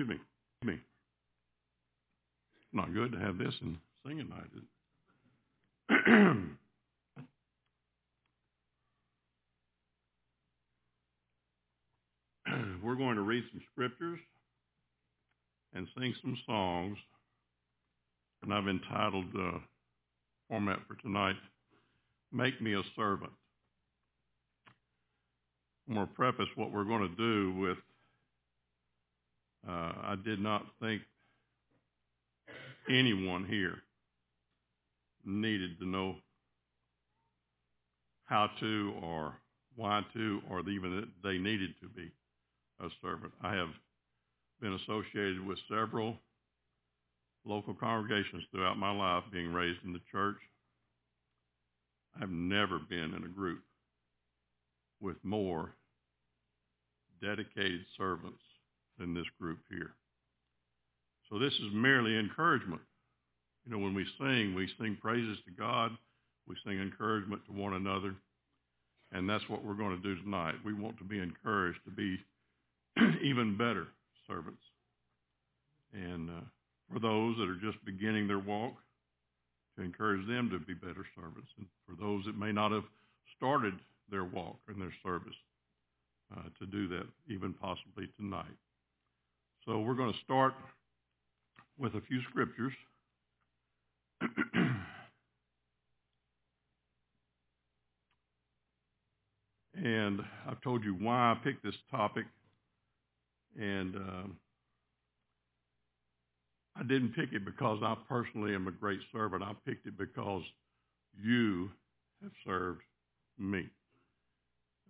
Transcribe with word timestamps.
Excuse 0.00 0.18
me. 0.18 0.24
Me. 0.72 0.78
Not 2.72 2.94
good 2.94 3.12
to 3.12 3.18
have 3.18 3.36
this 3.36 3.52
and 3.60 3.76
singing 4.06 4.30
night. 4.30 4.48
We're 12.82 12.94
going 12.94 13.16
to 13.16 13.22
read 13.22 13.44
some 13.52 13.60
scriptures 13.72 14.18
and 15.74 15.86
sing 15.98 16.14
some 16.22 16.38
songs, 16.46 16.96
and 18.42 18.54
I've 18.54 18.68
entitled 18.68 19.26
the 19.34 19.48
uh, 19.48 19.58
format 20.48 20.78
for 20.88 20.94
tonight, 21.02 21.36
Make 22.32 22.62
Me 22.62 22.72
a 22.72 22.80
Servant. 22.96 23.32
I'm 25.86 25.96
going 25.96 26.06
to 26.06 26.14
preface 26.14 26.48
what 26.56 26.72
we're 26.72 26.84
going 26.84 27.06
to 27.06 27.16
do 27.16 27.52
with 27.60 27.76
Uh, 29.68 29.92
I 30.02 30.14
did 30.24 30.40
not 30.40 30.64
think 30.80 31.02
anyone 32.88 33.44
here 33.44 33.78
needed 35.24 35.78
to 35.78 35.86
know 35.86 36.16
how 38.24 38.48
to 38.60 38.94
or 39.02 39.34
why 39.76 40.02
to 40.14 40.40
or 40.48 40.60
even 40.68 40.96
that 40.96 41.08
they 41.22 41.38
needed 41.38 41.70
to 41.80 41.88
be 41.88 42.10
a 42.80 42.88
servant. 43.02 43.32
I 43.42 43.54
have 43.54 43.68
been 44.60 44.74
associated 44.74 45.44
with 45.44 45.58
several 45.68 46.16
local 47.44 47.74
congregations 47.74 48.44
throughout 48.50 48.78
my 48.78 48.92
life 48.92 49.24
being 49.32 49.52
raised 49.52 49.84
in 49.84 49.92
the 49.92 50.00
church. 50.10 50.36
I've 52.20 52.30
never 52.30 52.78
been 52.78 53.14
in 53.14 53.24
a 53.24 53.28
group 53.28 53.60
with 55.00 55.16
more 55.22 55.74
dedicated 57.22 57.84
servants 57.96 58.42
than 59.00 59.14
this 59.14 59.26
group 59.40 59.58
here. 59.68 59.92
So 61.28 61.38
this 61.38 61.54
is 61.54 61.72
merely 61.72 62.18
encouragement. 62.18 62.82
You 63.64 63.72
know, 63.72 63.78
when 63.78 63.94
we 63.94 64.06
sing, 64.18 64.54
we 64.54 64.68
sing 64.78 64.96
praises 65.00 65.38
to 65.46 65.52
God. 65.58 65.92
We 66.46 66.54
sing 66.64 66.80
encouragement 66.80 67.42
to 67.46 67.52
one 67.52 67.74
another. 67.74 68.14
And 69.12 69.28
that's 69.28 69.48
what 69.48 69.64
we're 69.64 69.74
going 69.74 69.96
to 69.96 70.02
do 70.02 70.20
tonight. 70.22 70.54
We 70.64 70.74
want 70.74 70.98
to 70.98 71.04
be 71.04 71.18
encouraged 71.18 71.80
to 71.84 71.90
be 71.90 72.18
even 73.24 73.56
better 73.56 73.88
servants. 74.28 74.62
And 75.92 76.30
uh, 76.30 76.42
for 76.92 77.00
those 77.00 77.36
that 77.38 77.48
are 77.48 77.58
just 77.60 77.84
beginning 77.84 78.28
their 78.28 78.38
walk, 78.38 78.74
to 79.76 79.84
encourage 79.84 80.26
them 80.28 80.50
to 80.50 80.58
be 80.58 80.74
better 80.74 81.06
servants. 81.16 81.48
And 81.58 81.66
for 81.86 82.00
those 82.00 82.24
that 82.26 82.36
may 82.36 82.52
not 82.52 82.72
have 82.72 82.84
started 83.36 83.74
their 84.10 84.24
walk 84.24 84.56
and 84.68 84.80
their 84.80 84.92
service, 85.02 85.34
uh, 86.36 86.42
to 86.58 86.66
do 86.66 86.86
that 86.88 87.06
even 87.28 87.52
possibly 87.54 88.08
tonight. 88.16 88.46
So 89.66 89.78
we're 89.80 89.94
going 89.94 90.12
to 90.12 90.18
start 90.24 90.54
with 91.78 91.94
a 91.94 92.00
few 92.00 92.20
scriptures. 92.30 92.72
and 99.74 100.20
I've 100.48 100.62
told 100.62 100.82
you 100.82 100.94
why 100.94 101.32
I 101.32 101.36
picked 101.44 101.62
this 101.62 101.74
topic. 101.90 102.24
And 103.58 103.96
um, 103.96 104.36
I 106.74 106.82
didn't 106.82 107.14
pick 107.14 107.32
it 107.32 107.44
because 107.44 107.80
I 107.82 107.96
personally 108.08 108.54
am 108.54 108.66
a 108.66 108.72
great 108.72 109.00
servant. 109.12 109.42
I 109.42 109.52
picked 109.66 109.86
it 109.86 109.98
because 109.98 110.42
you 111.22 111.68
have 112.22 112.32
served 112.46 112.80
me. 113.38 113.68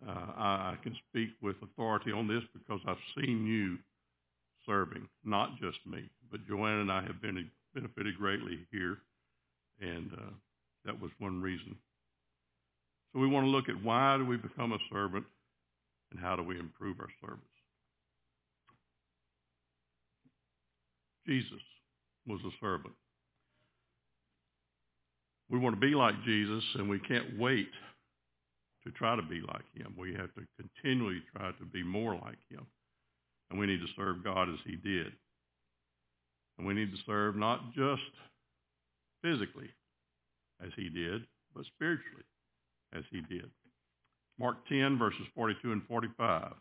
Uh, 0.07 0.13
I, 0.37 0.75
I 0.75 0.77
can 0.83 0.97
speak 1.09 1.31
with 1.43 1.57
authority 1.61 2.13
on 2.13 2.29
this 2.29 2.43
because 2.53 2.81
I've 2.87 2.97
seen 3.17 3.47
you 3.47 3.79
serving, 4.67 5.09
not 5.25 5.59
just 5.61 5.79
me, 5.87 6.09
but 6.31 6.47
Joanne 6.47 6.81
and 6.81 6.93
I 6.93 7.03
have 7.03 7.21
been 7.21 7.51
benefited 7.75 8.17
greatly 8.17 8.67
here, 8.71 8.99
and 9.81 10.13
uh, 10.13 10.31
that 10.85 11.01
was 11.01 11.11
one 11.19 11.41
reason. 11.41 11.77
So 13.13 13.21
we 13.21 13.27
want 13.27 13.47
to 13.47 13.51
look 13.51 13.69
at 13.69 13.83
why 13.83 14.17
do 14.17 14.25
we 14.25 14.37
become 14.37 14.73
a 14.73 14.79
servant 14.93 15.25
and 16.11 16.21
how 16.21 16.37
do 16.37 16.43
we 16.43 16.59
improve 16.59 16.99
our 17.01 17.11
service. 17.21 17.45
Jesus 21.27 21.61
was 22.27 22.41
a 22.45 22.51
servant. 22.61 22.95
We 25.49 25.59
want 25.59 25.75
to 25.75 25.81
be 25.81 25.95
like 25.95 26.15
Jesus, 26.25 26.65
and 26.77 26.89
we 26.89 26.99
can't 27.01 27.39
wait 27.39 27.69
to 28.85 28.91
try 28.93 29.17
to 29.17 29.23
be 29.23 29.41
like 29.41 29.65
him. 29.75 29.95
We 29.99 30.15
have 30.15 30.33
to 30.35 30.43
continually 30.59 31.23
try 31.37 31.51
to 31.51 31.65
be 31.73 31.83
more 31.83 32.15
like 32.15 32.39
him. 32.49 32.67
And 33.51 33.59
we 33.59 33.67
need 33.67 33.81
to 33.81 33.93
serve 33.97 34.25
God 34.25 34.49
as 34.49 34.59
he 34.65 34.77
did. 34.77 35.13
And 36.59 36.67
we 36.67 36.75
need 36.75 36.91
to 36.93 37.03
serve 37.07 37.37
not 37.37 37.73
just 37.75 38.03
physically 39.23 39.71
as 40.65 40.71
he 40.77 40.89
did, 40.89 41.23
but 41.55 41.65
spiritually 41.75 42.25
as 42.95 43.05
he 43.11 43.21
did. 43.23 43.51
Mark 44.39 44.57
10, 44.69 44.99
verses 44.99 45.27
42 45.35 45.73
and 45.73 45.83
45. 45.87 46.53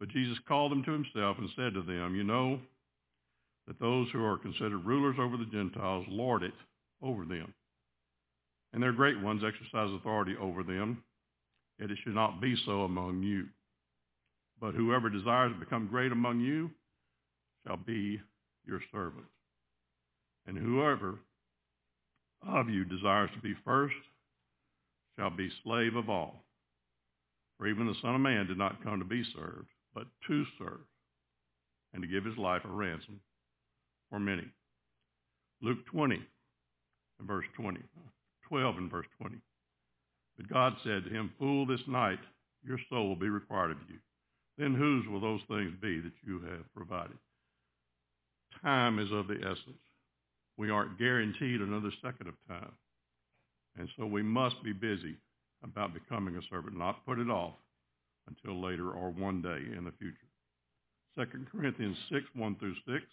But 0.00 0.08
Jesus 0.08 0.38
called 0.46 0.72
them 0.72 0.82
to 0.84 0.92
himself 0.92 1.38
and 1.38 1.48
said 1.56 1.74
to 1.74 1.82
them, 1.82 2.14
You 2.14 2.24
know 2.24 2.60
that 3.66 3.78
those 3.80 4.08
who 4.12 4.24
are 4.24 4.38
considered 4.38 4.84
rulers 4.84 5.16
over 5.18 5.36
the 5.36 5.50
Gentiles 5.50 6.04
lord 6.08 6.42
it 6.42 6.52
over 7.02 7.24
them. 7.24 7.54
And 8.72 8.82
their 8.82 8.92
great 8.92 9.20
ones 9.20 9.42
exercise 9.46 9.90
authority 9.94 10.34
over 10.40 10.62
them. 10.62 11.02
Yet 11.78 11.90
it 11.90 11.98
should 12.02 12.14
not 12.14 12.40
be 12.40 12.56
so 12.66 12.82
among 12.82 13.22
you. 13.22 13.46
But 14.60 14.74
whoever 14.74 15.10
desires 15.10 15.52
to 15.52 15.58
become 15.58 15.88
great 15.88 16.12
among 16.12 16.40
you 16.40 16.70
shall 17.66 17.76
be 17.76 18.20
your 18.66 18.80
servant. 18.92 19.26
And 20.46 20.56
whoever 20.56 21.18
of 22.46 22.68
you 22.68 22.84
desires 22.84 23.30
to 23.34 23.40
be 23.40 23.54
first 23.64 23.94
shall 25.18 25.30
be 25.30 25.50
slave 25.62 25.96
of 25.96 26.08
all. 26.08 26.44
For 27.58 27.66
even 27.66 27.86
the 27.86 27.94
Son 28.02 28.14
of 28.14 28.20
Man 28.20 28.46
did 28.46 28.58
not 28.58 28.82
come 28.82 28.98
to 28.98 29.04
be 29.04 29.24
served, 29.34 29.68
but 29.94 30.06
to 30.26 30.44
serve, 30.58 30.80
and 31.92 32.02
to 32.02 32.08
give 32.08 32.24
his 32.24 32.36
life 32.36 32.62
a 32.64 32.68
ransom 32.68 33.20
for 34.10 34.18
many. 34.18 34.44
Luke 35.62 35.86
20 35.86 36.16
and 36.16 37.28
verse 37.28 37.46
20, 37.56 37.80
12 38.48 38.76
and 38.76 38.90
verse 38.90 39.06
20. 39.20 39.36
But 40.36 40.48
God 40.48 40.74
said 40.82 41.04
to 41.04 41.10
him, 41.10 41.32
Fool, 41.38 41.64
this 41.64 41.86
night 41.86 42.18
your 42.66 42.78
soul 42.90 43.08
will 43.08 43.16
be 43.16 43.28
required 43.28 43.70
of 43.70 43.78
you 43.88 43.98
then 44.58 44.74
whose 44.74 45.06
will 45.08 45.20
those 45.20 45.40
things 45.48 45.72
be 45.80 46.00
that 46.00 46.12
you 46.26 46.40
have 46.40 46.74
provided? 46.74 47.16
Time 48.62 48.98
is 48.98 49.10
of 49.12 49.26
the 49.26 49.38
essence. 49.38 49.82
We 50.56 50.70
aren't 50.70 50.98
guaranteed 50.98 51.60
another 51.60 51.90
second 52.02 52.28
of 52.28 52.34
time. 52.48 52.72
And 53.76 53.88
so 53.98 54.06
we 54.06 54.22
must 54.22 54.62
be 54.62 54.72
busy 54.72 55.16
about 55.64 55.94
becoming 55.94 56.36
a 56.36 56.40
servant, 56.50 56.76
not 56.76 57.04
put 57.04 57.18
it 57.18 57.28
off 57.28 57.54
until 58.28 58.62
later 58.62 58.90
or 58.90 59.10
one 59.10 59.42
day 59.42 59.76
in 59.76 59.84
the 59.84 59.92
future. 59.98 60.16
2 61.16 61.46
Corinthians 61.50 61.96
6, 62.12 62.24
1 62.34 62.56
through 62.56 62.74
6. 62.86 63.04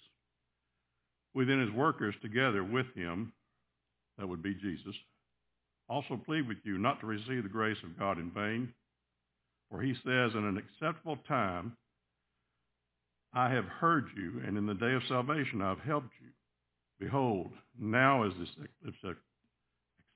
We 1.33 1.45
then 1.45 1.61
as 1.61 1.73
workers 1.73 2.15
together 2.21 2.63
with 2.63 2.87
him, 2.95 3.33
that 4.17 4.27
would 4.27 4.43
be 4.43 4.53
Jesus, 4.53 4.95
also 5.89 6.19
plead 6.25 6.47
with 6.47 6.57
you 6.63 6.77
not 6.77 6.99
to 6.99 7.05
receive 7.05 7.43
the 7.43 7.49
grace 7.49 7.77
of 7.83 7.97
God 7.97 8.17
in 8.17 8.31
vain. 8.31 8.73
For 9.71 9.81
he 9.81 9.93
says, 9.93 10.31
In 10.35 10.43
an 10.43 10.57
acceptable 10.57 11.17
time 11.27 11.77
I 13.33 13.49
have 13.49 13.65
heard 13.65 14.09
you, 14.15 14.41
and 14.45 14.57
in 14.57 14.65
the 14.65 14.73
day 14.73 14.93
of 14.93 15.01
salvation 15.07 15.61
I 15.61 15.69
have 15.69 15.79
helped 15.79 16.13
you. 16.21 16.27
Behold, 16.99 17.51
now 17.79 18.23
is 18.23 18.33
this 18.37 18.49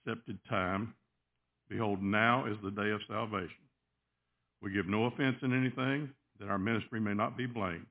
accepted 0.06 0.38
time. 0.50 0.94
Behold, 1.70 2.04
now 2.04 2.46
is 2.46 2.58
the 2.62 2.70
day 2.70 2.92
of 2.92 3.02
salvation. 3.08 3.56
We 4.62 4.74
give 4.74 4.88
no 4.88 5.06
offense 5.06 5.38
in 5.42 5.58
anything, 5.58 6.10
that 6.40 6.50
our 6.50 6.60
ministry 6.60 7.00
may 7.00 7.14
not 7.14 7.38
be 7.38 7.46
blamed. 7.46 7.88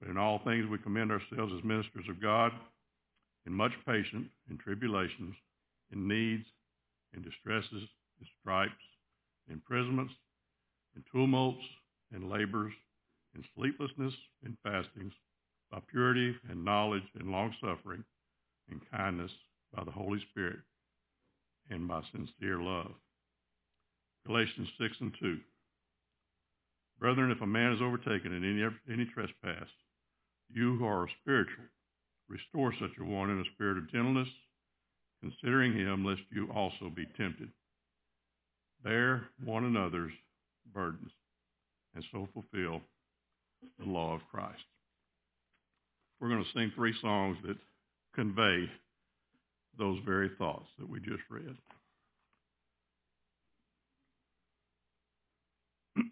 But 0.00 0.08
in 0.08 0.16
all 0.16 0.40
things 0.44 0.66
we 0.68 0.78
commend 0.78 1.12
ourselves 1.12 1.52
as 1.56 1.62
ministers 1.62 2.06
of 2.08 2.20
God, 2.20 2.52
in 3.46 3.52
much 3.52 3.72
patience, 3.86 4.28
in 4.50 4.58
tribulations, 4.58 5.34
in 5.92 6.08
needs, 6.08 6.46
in 7.14 7.22
distresses, 7.22 7.70
in 8.20 8.26
stripes, 8.40 8.72
in 9.46 9.54
imprisonments, 9.54 10.12
in 10.96 11.04
tumults 11.12 11.62
and 12.12 12.30
labors, 12.30 12.72
in 13.34 13.44
sleeplessness 13.54 14.14
and 14.44 14.56
fastings, 14.62 15.12
by 15.70 15.78
purity 15.90 16.34
and 16.48 16.64
knowledge 16.64 17.02
and 17.18 17.30
long-suffering, 17.30 18.02
and 18.70 18.80
kindness 18.90 19.30
by 19.74 19.84
the 19.84 19.90
Holy 19.90 20.20
Spirit, 20.30 20.58
and 21.70 21.86
by 21.86 22.00
sincere 22.12 22.58
love. 22.60 22.92
Galatians 24.26 24.68
6 24.80 24.96
and 25.00 25.12
2. 25.20 25.38
Brethren, 26.98 27.30
if 27.30 27.40
a 27.42 27.46
man 27.46 27.72
is 27.72 27.82
overtaken 27.82 28.32
in 28.32 28.42
any, 28.42 28.64
any 28.92 29.04
trespass, 29.12 29.68
you 30.48 30.76
who 30.76 30.86
are 30.86 31.08
spiritual, 31.20 31.64
restore 32.28 32.72
such 32.80 32.96
a 33.00 33.04
one 33.04 33.30
in 33.30 33.40
a 33.40 33.52
spirit 33.54 33.78
of 33.78 33.90
gentleness, 33.90 34.28
considering 35.20 35.72
him, 35.74 36.04
lest 36.04 36.22
you 36.32 36.48
also 36.54 36.90
be 36.94 37.06
tempted. 37.16 37.48
Bear 38.82 39.28
one 39.44 39.64
another's 39.64 40.12
burdens 40.72 41.10
and 41.94 42.04
so 42.12 42.28
fulfill 42.32 42.80
the 43.78 43.86
law 43.86 44.14
of 44.14 44.20
Christ. 44.30 44.62
we're 46.20 46.28
going 46.28 46.44
to 46.44 46.58
sing 46.58 46.72
three 46.74 46.94
songs 47.00 47.38
that 47.46 47.56
convey 48.14 48.68
those 49.78 49.98
very 50.04 50.30
thoughts 50.38 50.66
that 50.78 50.88
we 50.88 51.00
just 51.00 51.22
read. 51.30 51.56
if 55.96 56.04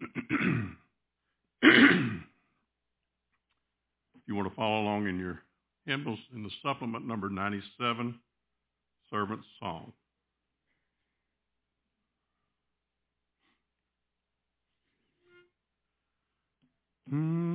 you 4.27 4.35
want 4.35 4.49
to 4.49 4.55
follow 4.55 4.81
along 4.81 5.07
in 5.07 5.19
your 5.19 5.39
hymnals 5.85 6.19
in 6.33 6.43
the 6.43 6.49
supplement 6.63 7.07
number 7.07 7.29
97, 7.29 8.15
Servant's 9.11 9.45
Song. 9.59 9.93
Know 17.07 17.54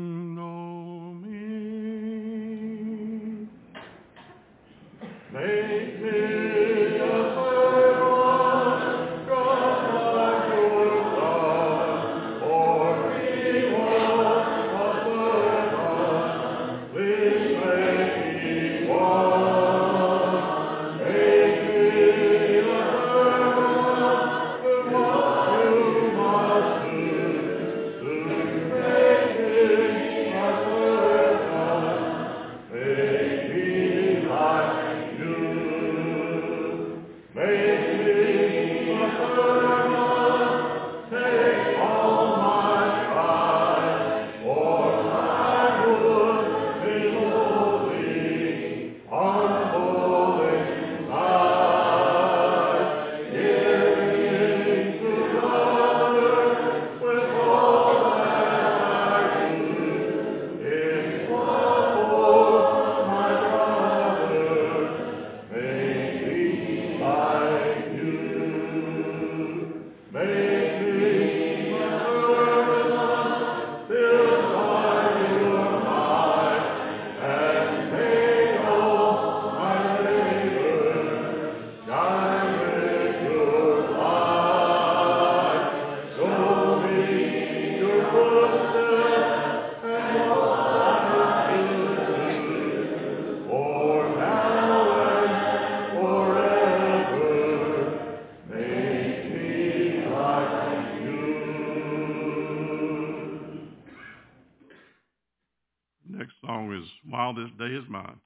While 107.08 107.34
This 107.34 107.50
Day 107.58 107.66
Is 107.66 107.84
Mine, 107.88 108.20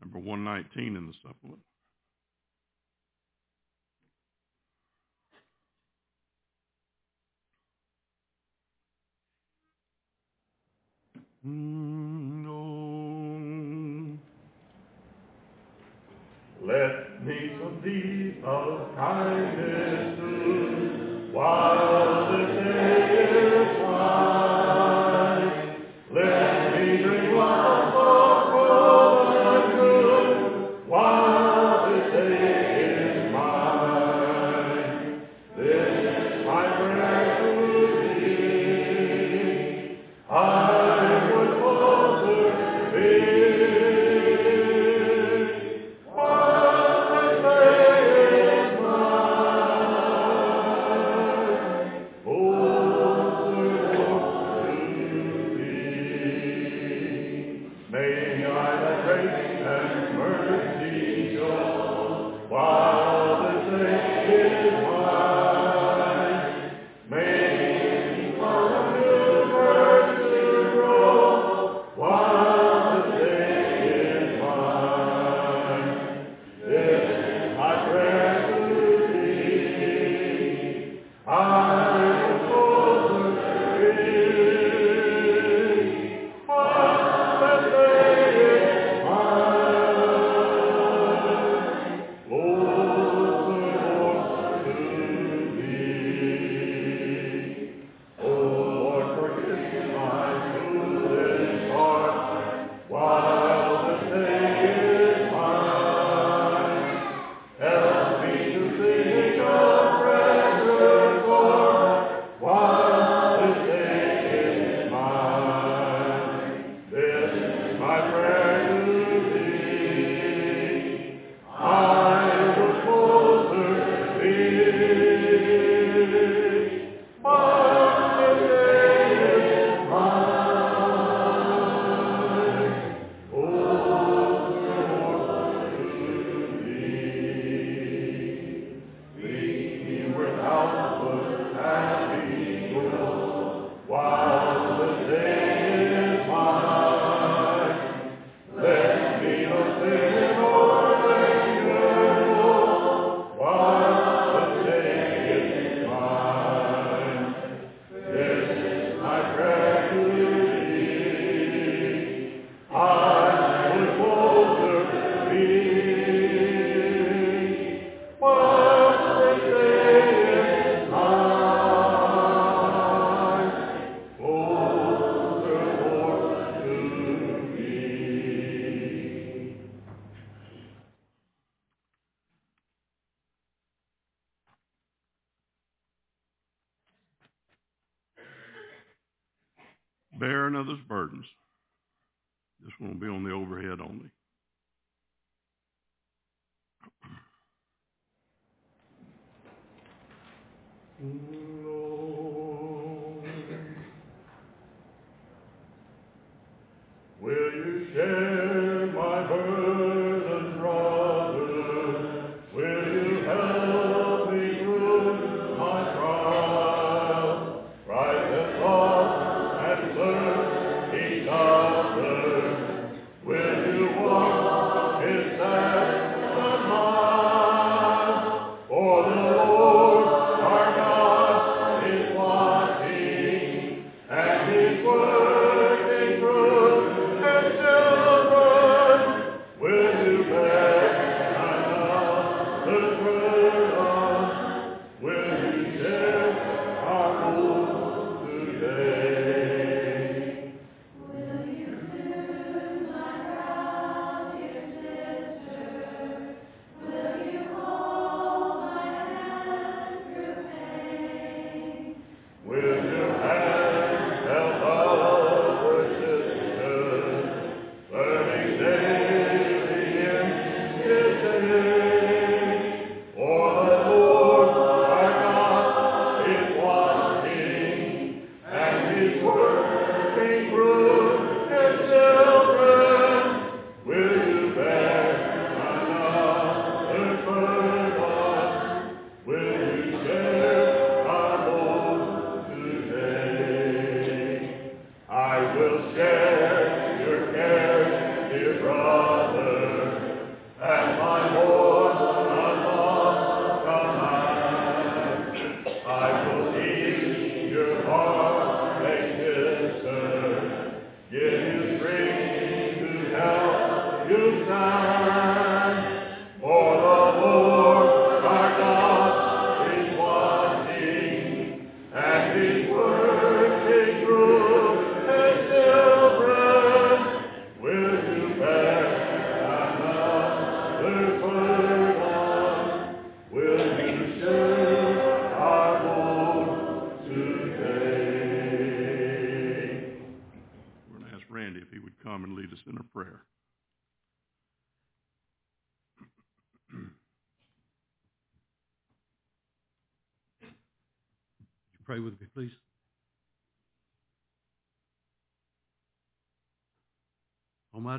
number 0.00 0.18
119 0.18 0.96
in 0.96 1.06
the 1.06 1.12
supplement. 1.22 1.60
No. 11.44 12.56
Let 16.62 17.24
me 17.24 17.52
some 17.60 17.80
deed 17.84 18.42
of 18.44 18.96
kindness 18.96 20.18
do 20.18 21.28
while 21.32 22.15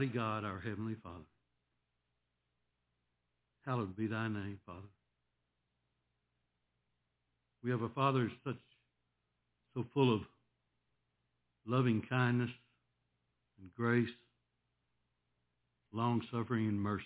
Almighty 0.08 0.18
God, 0.18 0.46
our 0.46 0.60
Heavenly 0.60 0.96
Father, 1.04 1.26
hallowed 3.66 3.96
be 3.96 4.08
thy 4.08 4.28
name, 4.28 4.60
Father. 4.66 4.80
We 7.64 7.72
have 7.72 7.82
a 7.82 7.90
Father 7.90 8.30
such 8.46 8.56
so 9.74 9.86
full 9.94 10.14
of 10.14 10.22
loving 11.66 12.04
kindness 12.10 12.50
and 13.62 13.74
grace, 13.76 14.10
long 15.92 16.22
suffering 16.32 16.68
and 16.68 16.80
mercy. 16.80 17.06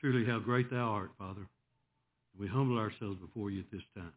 Truly 0.00 0.26
how 0.26 0.40
great 0.40 0.70
thou 0.70 0.88
art, 0.88 1.12
Father. 1.18 1.46
We 2.38 2.48
humble 2.48 2.78
ourselves 2.78 3.18
before 3.20 3.50
you 3.50 3.60
at 3.60 3.70
this 3.70 3.82
time. 3.96 4.12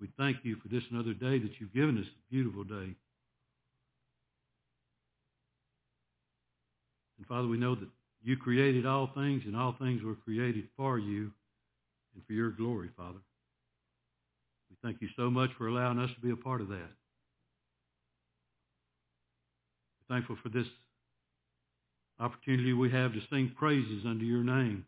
We 0.00 0.08
thank 0.16 0.38
you 0.42 0.56
for 0.56 0.68
this 0.68 0.84
another 0.90 1.14
day 1.14 1.38
that 1.38 1.52
you've 1.58 1.74
given 1.74 1.98
us, 1.98 2.04
a 2.06 2.32
beautiful 2.32 2.64
day. 2.64 2.94
Father, 7.28 7.46
we 7.46 7.58
know 7.58 7.74
that 7.74 7.88
you 8.22 8.36
created 8.36 8.86
all 8.86 9.10
things 9.14 9.42
and 9.44 9.54
all 9.54 9.76
things 9.78 10.02
were 10.02 10.14
created 10.14 10.64
for 10.76 10.98
you 10.98 11.30
and 12.14 12.24
for 12.26 12.32
your 12.32 12.50
glory, 12.50 12.88
Father. 12.96 13.18
We 14.70 14.76
thank 14.82 15.02
you 15.02 15.08
so 15.16 15.30
much 15.30 15.50
for 15.58 15.68
allowing 15.68 15.98
us 15.98 16.10
to 16.14 16.20
be 16.20 16.30
a 16.30 16.36
part 16.36 16.60
of 16.60 16.68
that. 16.68 16.88
We're 20.08 20.16
thankful 20.16 20.36
for 20.42 20.48
this 20.48 20.66
opportunity 22.18 22.72
we 22.72 22.90
have 22.90 23.12
to 23.12 23.20
sing 23.30 23.52
praises 23.56 24.04
under 24.06 24.24
your 24.24 24.42
name. 24.42 24.84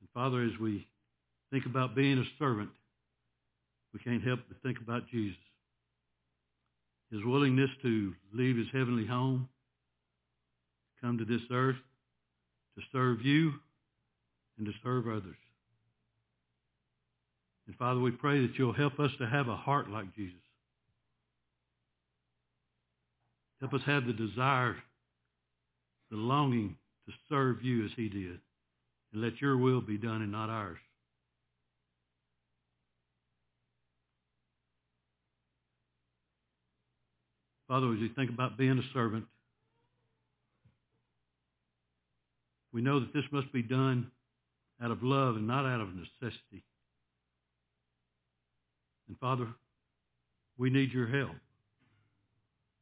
And 0.00 0.08
Father, 0.14 0.42
as 0.42 0.58
we 0.60 0.86
think 1.50 1.66
about 1.66 1.94
being 1.94 2.18
a 2.18 2.24
servant, 2.38 2.70
we 3.92 4.00
can't 4.00 4.22
help 4.22 4.40
but 4.48 4.62
think 4.62 4.78
about 4.80 5.08
Jesus. 5.10 5.36
His 7.10 7.24
willingness 7.24 7.70
to 7.82 8.14
leave 8.34 8.56
his 8.56 8.66
heavenly 8.72 9.06
home, 9.06 9.48
come 11.00 11.18
to 11.18 11.24
this 11.24 11.40
earth 11.50 11.76
to 12.76 12.82
serve 12.92 13.22
you 13.22 13.52
and 14.58 14.66
to 14.66 14.72
serve 14.82 15.06
others. 15.06 15.36
And 17.66 17.76
Father, 17.76 18.00
we 18.00 18.10
pray 18.10 18.40
that 18.42 18.58
you'll 18.58 18.72
help 18.72 18.98
us 18.98 19.10
to 19.18 19.26
have 19.26 19.48
a 19.48 19.56
heart 19.56 19.90
like 19.90 20.14
Jesus. 20.14 20.38
Help 23.60 23.74
us 23.74 23.82
have 23.86 24.06
the 24.06 24.12
desire, 24.12 24.76
the 26.10 26.16
longing 26.16 26.76
to 27.06 27.12
serve 27.28 27.62
you 27.62 27.84
as 27.84 27.90
he 27.96 28.08
did. 28.08 28.38
And 29.12 29.22
let 29.22 29.40
your 29.40 29.56
will 29.56 29.80
be 29.80 29.98
done 29.98 30.22
and 30.22 30.32
not 30.32 30.50
ours. 30.50 30.78
Father, 37.68 37.92
as 37.92 38.00
we 38.00 38.08
think 38.08 38.30
about 38.30 38.56
being 38.56 38.78
a 38.78 38.92
servant, 38.94 39.26
we 42.72 42.80
know 42.80 42.98
that 42.98 43.12
this 43.12 43.24
must 43.30 43.52
be 43.52 43.62
done 43.62 44.10
out 44.82 44.90
of 44.90 45.02
love 45.02 45.36
and 45.36 45.46
not 45.46 45.66
out 45.66 45.80
of 45.80 45.88
necessity. 45.88 46.64
And 49.08 49.18
Father, 49.18 49.46
we 50.56 50.70
need 50.70 50.92
your 50.92 51.06
help. 51.06 51.36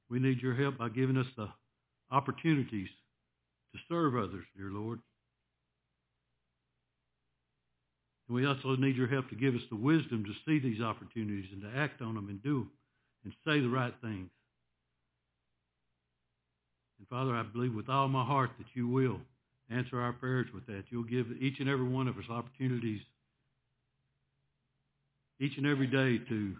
We 0.08 0.20
need 0.20 0.40
your 0.40 0.54
help 0.54 0.78
by 0.78 0.88
giving 0.88 1.16
us 1.16 1.26
the 1.36 1.48
opportunities 2.12 2.88
to 3.72 3.80
serve 3.88 4.14
others, 4.14 4.44
dear 4.56 4.70
Lord. 4.70 5.00
And 8.28 8.36
we 8.36 8.46
also 8.46 8.76
need 8.76 8.96
your 8.96 9.08
help 9.08 9.28
to 9.30 9.36
give 9.36 9.54
us 9.54 9.62
the 9.68 9.76
wisdom 9.76 10.24
to 10.24 10.32
see 10.44 10.60
these 10.60 10.80
opportunities 10.80 11.50
and 11.52 11.62
to 11.62 11.76
act 11.76 12.02
on 12.02 12.14
them 12.14 12.28
and 12.28 12.42
do 12.42 12.66
and 13.24 13.32
say 13.44 13.60
the 13.60 13.68
right 13.68 13.94
things. 14.00 14.30
And 16.98 17.08
Father, 17.08 17.34
I 17.34 17.42
believe 17.42 17.74
with 17.74 17.88
all 17.88 18.08
my 18.08 18.24
heart 18.24 18.50
that 18.58 18.66
you 18.74 18.88
will 18.88 19.20
answer 19.70 20.00
our 20.00 20.12
prayers 20.12 20.46
with 20.54 20.66
that. 20.66 20.84
You'll 20.90 21.04
give 21.04 21.26
each 21.40 21.60
and 21.60 21.68
every 21.68 21.88
one 21.88 22.08
of 22.08 22.16
us 22.16 22.24
opportunities 22.30 23.00
each 25.38 25.56
and 25.58 25.66
every 25.66 25.86
day 25.86 26.18
to, 26.28 26.54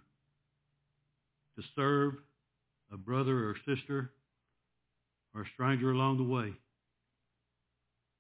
to 1.57 1.63
serve 1.75 2.15
a 2.93 2.97
brother 2.97 3.49
or 3.49 3.57
sister 3.67 4.11
or 5.35 5.43
a 5.43 5.47
stranger 5.55 5.93
along 5.93 6.19
the 6.19 6.25
way. 6.25 6.53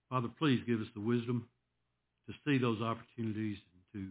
Father, 0.09 0.29
please 0.39 0.61
give 0.67 0.81
us 0.81 0.87
the 0.95 1.01
wisdom 1.01 1.47
to 2.27 2.35
see 2.45 2.59
those 2.59 2.81
opportunities 2.81 3.59
and 3.75 3.83
to, 3.93 4.09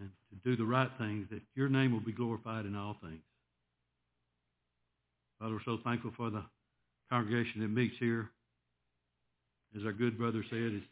and 0.00 0.10
to 0.30 0.48
do 0.48 0.56
the 0.56 0.64
right 0.64 0.90
things 0.98 1.26
that 1.30 1.40
your 1.54 1.68
name 1.68 1.92
will 1.92 2.00
be 2.00 2.12
glorified 2.12 2.66
in 2.66 2.76
all 2.76 2.96
things. 3.02 3.22
Father, 5.38 5.54
we're 5.54 5.60
so 5.64 5.78
thankful 5.82 6.12
for 6.16 6.30
the 6.30 6.42
congregation 7.10 7.60
that 7.62 7.68
meets 7.68 7.94
here. 7.98 8.30
As 9.76 9.84
our 9.84 9.92
good 9.92 10.18
brother 10.18 10.44
said, 10.48 10.58
it's 10.58 10.86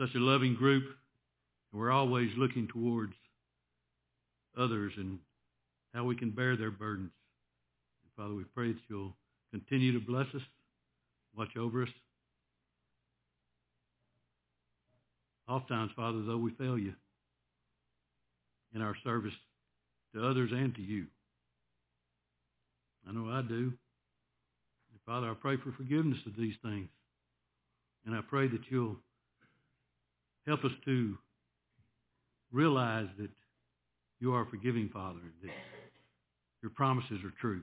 such 0.00 0.14
a 0.14 0.18
loving 0.18 0.54
group. 0.54 0.84
And 1.72 1.80
we're 1.80 1.90
always 1.90 2.30
looking 2.36 2.68
towards 2.68 3.12
others 4.58 4.92
and 4.96 5.18
how 5.94 6.04
we 6.04 6.16
can 6.16 6.30
bear 6.30 6.56
their 6.56 6.70
burdens. 6.70 7.10
And 8.04 8.12
Father, 8.16 8.34
we 8.34 8.44
pray 8.54 8.72
that 8.72 8.80
you'll 8.88 9.14
continue 9.50 9.92
to 9.92 10.04
bless 10.04 10.26
us, 10.34 10.42
watch 11.36 11.56
over 11.56 11.82
us. 11.82 11.88
Oftentimes, 15.48 15.90
Father, 15.96 16.22
though 16.22 16.36
we 16.38 16.52
fail 16.52 16.78
you 16.78 16.94
in 18.74 18.82
our 18.82 18.94
service 19.02 19.32
to 20.14 20.24
others 20.26 20.50
and 20.52 20.74
to 20.76 20.82
you. 20.82 21.06
I 23.08 23.12
know 23.12 23.28
I 23.28 23.42
do. 23.42 23.72
Father, 25.10 25.28
I 25.28 25.34
pray 25.34 25.56
for 25.56 25.72
forgiveness 25.72 26.20
of 26.24 26.36
these 26.38 26.54
things. 26.62 26.88
And 28.06 28.14
I 28.14 28.20
pray 28.20 28.46
that 28.46 28.60
you'll 28.68 28.96
help 30.46 30.64
us 30.64 30.70
to 30.84 31.18
realize 32.52 33.08
that 33.18 33.30
you 34.20 34.32
are 34.34 34.46
forgiving 34.48 34.88
Father, 34.92 35.18
that 35.42 35.50
your 36.62 36.70
promises 36.70 37.18
are 37.24 37.32
true. 37.40 37.60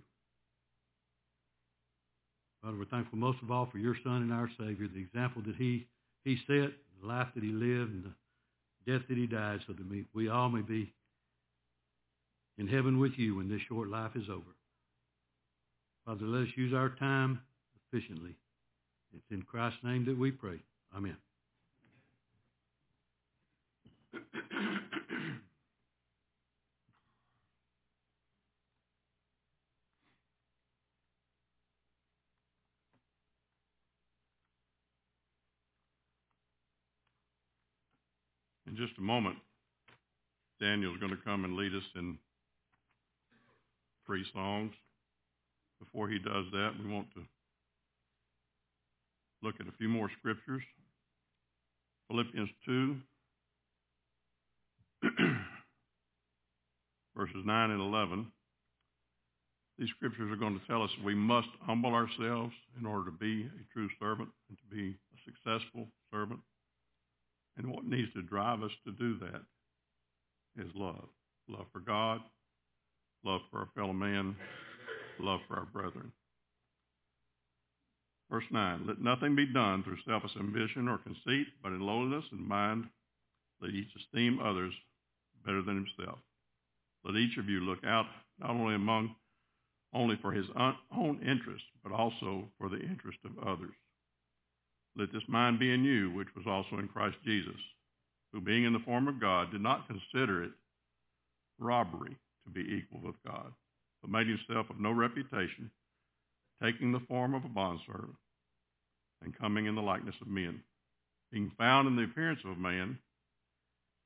Father, 2.61 2.77
we're 2.77 2.83
thankful 2.83 3.17
most 3.17 3.37
of 3.41 3.49
all 3.49 3.69
for 3.71 3.77
your 3.77 3.95
Son 4.03 4.23
and 4.23 4.33
our 4.33 4.49
Savior, 4.59 4.89
the 4.93 4.99
example 4.99 5.41
that 5.45 5.55
he, 5.55 5.87
he 6.25 6.35
set, 6.47 6.71
the 6.99 7.07
life 7.07 7.27
that 7.33 7.45
he 7.45 7.51
lived, 7.51 7.93
and 7.93 8.03
the 8.03 8.91
death 8.91 9.07
that 9.07 9.17
he 9.17 9.25
died, 9.25 9.61
so 9.65 9.71
that 9.71 9.89
we, 9.89 10.03
we 10.13 10.27
all 10.27 10.49
may 10.49 10.63
be 10.63 10.91
in 12.57 12.67
heaven 12.67 12.99
with 12.99 13.13
you 13.15 13.37
when 13.37 13.47
this 13.47 13.61
short 13.69 13.87
life 13.87 14.11
is 14.17 14.27
over. 14.29 14.56
Father, 16.07 16.25
let 16.25 16.43
us 16.43 16.53
use 16.55 16.73
our 16.73 16.87
time 16.87 17.41
efficiently. 17.91 18.33
It's 19.13 19.29
in 19.29 19.41
Christ's 19.41 19.83
name 19.83 20.05
that 20.05 20.17
we 20.17 20.31
pray. 20.31 20.57
Amen. 20.95 21.17
In 38.65 38.77
just 38.77 38.97
a 38.97 39.01
moment, 39.01 39.35
Daniel's 40.61 40.99
going 40.99 41.11
to 41.11 41.17
come 41.17 41.43
and 41.43 41.57
lead 41.57 41.75
us 41.75 41.83
in 41.97 42.17
three 44.05 44.23
songs. 44.33 44.71
Before 45.79 46.09
he 46.09 46.19
does 46.19 46.45
that, 46.51 46.71
we 46.83 46.91
want 46.91 47.07
to 47.13 47.21
look 49.43 49.55
at 49.59 49.67
a 49.67 49.77
few 49.77 49.89
more 49.89 50.09
scriptures. 50.19 50.63
Philippians 52.09 52.49
2, 52.65 52.95
verses 57.15 57.43
9 57.45 57.71
and 57.71 57.81
11. 57.81 58.27
These 59.77 59.89
scriptures 59.95 60.31
are 60.31 60.37
going 60.37 60.59
to 60.59 60.65
tell 60.65 60.81
us 60.81 60.89
we 61.05 61.13
must 61.13 61.49
humble 61.61 61.93
ourselves 61.93 62.53
in 62.79 62.85
order 62.85 63.11
to 63.11 63.17
be 63.17 63.43
a 63.43 63.73
true 63.73 63.89
servant 63.99 64.29
and 64.49 64.57
to 64.57 64.75
be 64.75 64.95
a 65.13 65.17
successful 65.25 65.87
servant. 66.11 66.39
And 67.57 67.69
what 67.69 67.85
needs 67.85 68.11
to 68.13 68.21
drive 68.23 68.63
us 68.63 68.71
to 68.85 68.91
do 68.93 69.19
that 69.19 69.41
is 70.63 70.71
love. 70.73 71.09
Love 71.47 71.65
for 71.71 71.79
God, 71.79 72.21
love 73.23 73.41
for 73.51 73.59
our 73.59 73.69
fellow 73.75 73.93
man, 73.93 74.35
love 75.19 75.39
for 75.47 75.55
our 75.55 75.65
brethren. 75.65 76.11
Verse 78.29 78.43
9, 78.51 78.85
let 78.87 79.01
nothing 79.01 79.35
be 79.35 79.45
done 79.45 79.83
through 79.83 79.97
selfish 80.05 80.35
ambition 80.37 80.87
or 80.87 80.97
conceit, 80.97 81.47
but 81.63 81.71
in 81.71 81.79
lowliness 81.79 82.25
and 82.31 82.45
mind, 82.45 82.85
let 83.61 83.71
each 83.71 83.87
esteem 83.95 84.39
others 84.39 84.73
better 85.45 85.61
than 85.61 85.75
himself. 85.75 86.19
Let 87.05 87.15
each 87.15 87.37
of 87.37 87.47
you 87.47 87.61
look 87.61 87.83
out 87.85 88.05
not 88.39 88.49
only 88.49 88.75
among 88.75 89.15
only 89.93 90.17
for 90.21 90.31
his 90.31 90.45
own 90.55 91.19
interest, 91.25 91.63
but 91.81 91.93
also 91.93 92.49
for 92.57 92.69
the 92.69 92.79
interest 92.79 93.19
of 93.23 93.47
others. 93.47 93.73
Let 94.97 95.13
this 95.13 95.23
mind 95.27 95.59
be 95.59 95.73
in 95.73 95.83
you, 95.83 96.11
which 96.11 96.27
was 96.35 96.45
also 96.45 96.79
in 96.79 96.89
Christ 96.89 97.15
Jesus, 97.23 97.59
who 98.33 98.41
being 98.41 98.65
in 98.65 98.73
the 98.73 98.79
form 98.79 99.07
of 99.07 99.21
God 99.21 99.51
did 99.51 99.61
not 99.61 99.87
consider 99.87 100.43
it 100.43 100.51
robbery 101.59 102.17
to 102.45 102.51
be 102.51 102.61
equal 102.61 103.01
with 103.01 103.15
God, 103.25 103.53
but 104.07 104.17
made 104.17 104.27
himself 104.27 104.69
of 104.69 104.79
no 104.79 104.91
reputation, 104.91 105.69
taking 106.61 106.91
the 106.91 106.99
form 107.07 107.33
of 107.33 107.45
a 107.45 107.49
bondservant 107.49 108.15
and 109.23 109.37
coming 109.37 109.65
in 109.65 109.75
the 109.75 109.81
likeness 109.81 110.15
of 110.21 110.27
men. 110.27 110.61
Being 111.31 111.51
found 111.57 111.87
in 111.87 111.95
the 111.95 112.03
appearance 112.03 112.39
of 112.45 112.51
a 112.51 112.59
man, 112.59 112.97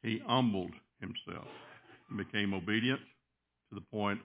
he 0.01 0.21
humbled 0.25 0.71
himself 0.99 1.47
and 2.09 2.17
became 2.17 2.53
obedient 2.53 2.99
to 3.69 3.75
the 3.75 3.85
point 3.91 4.19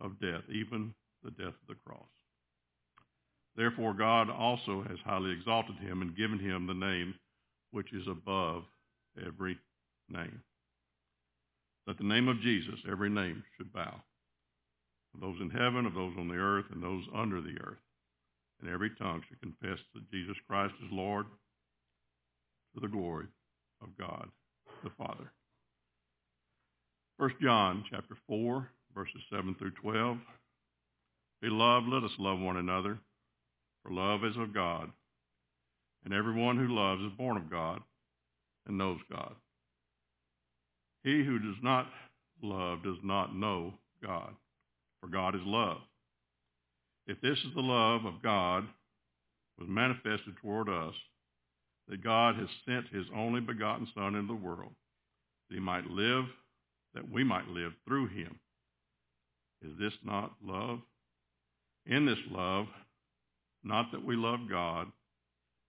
of 0.00 0.20
death, 0.20 0.42
even 0.52 0.94
the 1.22 1.30
death 1.30 1.48
of 1.48 1.68
the 1.68 1.76
cross. 1.86 2.08
Therefore 3.56 3.94
God 3.94 4.30
also 4.30 4.84
has 4.88 4.98
highly 5.04 5.32
exalted 5.32 5.76
him 5.76 6.02
and 6.02 6.16
given 6.16 6.38
him 6.38 6.66
the 6.66 6.74
name 6.74 7.14
which 7.70 7.92
is 7.92 8.06
above 8.06 8.64
every 9.26 9.58
name. 10.08 10.42
That 11.86 11.98
the 11.98 12.04
name 12.04 12.28
of 12.28 12.40
Jesus, 12.40 12.78
every 12.90 13.08
name 13.08 13.42
should 13.56 13.72
bow. 13.72 14.02
Of 15.14 15.20
those 15.20 15.40
in 15.40 15.50
heaven, 15.50 15.86
of 15.86 15.94
those 15.94 16.14
on 16.18 16.28
the 16.28 16.34
earth, 16.34 16.66
and 16.70 16.82
those 16.82 17.04
under 17.14 17.40
the 17.40 17.56
earth. 17.64 17.78
And 18.60 18.70
every 18.70 18.90
tongue 18.98 19.22
should 19.28 19.40
confess 19.40 19.78
that 19.94 20.10
Jesus 20.10 20.36
Christ 20.48 20.74
is 20.84 20.90
Lord 20.92 21.26
to 22.74 22.80
the 22.80 22.88
glory 22.88 23.26
of 23.82 23.96
God 23.98 24.28
the 24.84 24.90
Father. 24.90 25.32
1 27.18 27.30
John 27.42 27.84
chapter 27.90 28.16
4, 28.26 28.68
verses 28.94 29.20
7 29.30 29.54
through 29.58 29.72
12. 29.82 30.18
Beloved, 31.40 31.88
let 31.88 32.04
us 32.04 32.12
love 32.18 32.38
one 32.38 32.56
another, 32.56 32.98
for 33.82 33.92
love 33.92 34.24
is 34.24 34.36
of 34.36 34.54
God, 34.54 34.90
and 36.04 36.14
everyone 36.14 36.56
who 36.56 36.74
loves 36.74 37.02
is 37.02 37.16
born 37.16 37.36
of 37.36 37.50
God 37.50 37.80
and 38.66 38.78
knows 38.78 38.98
God. 39.10 39.34
He 41.02 41.24
who 41.24 41.38
does 41.38 41.62
not 41.62 41.86
love 42.42 42.82
does 42.82 42.98
not 43.02 43.34
know 43.34 43.74
God, 44.02 44.34
for 45.00 45.08
God 45.08 45.34
is 45.34 45.40
love. 45.44 45.78
If 47.06 47.20
this 47.20 47.38
is 47.38 47.54
the 47.54 47.60
love 47.60 48.04
of 48.04 48.22
God 48.22 48.64
was 49.58 49.68
manifested 49.68 50.34
toward 50.42 50.68
us, 50.68 50.94
that 51.88 52.04
God 52.04 52.36
has 52.36 52.48
sent 52.66 52.88
his 52.88 53.06
only 53.16 53.40
begotten 53.40 53.88
Son 53.94 54.14
into 54.14 54.34
the 54.34 54.34
world, 54.34 54.72
that 55.48 55.54
he 55.54 55.60
might 55.60 55.86
live, 55.86 56.24
that 56.94 57.10
we 57.10 57.24
might 57.24 57.48
live 57.48 57.72
through 57.86 58.08
him. 58.08 58.38
Is 59.62 59.72
this 59.80 59.94
not 60.04 60.32
love? 60.44 60.80
In 61.86 62.04
this 62.04 62.18
love, 62.30 62.66
not 63.64 63.90
that 63.92 64.04
we 64.04 64.16
love 64.16 64.40
God, 64.50 64.88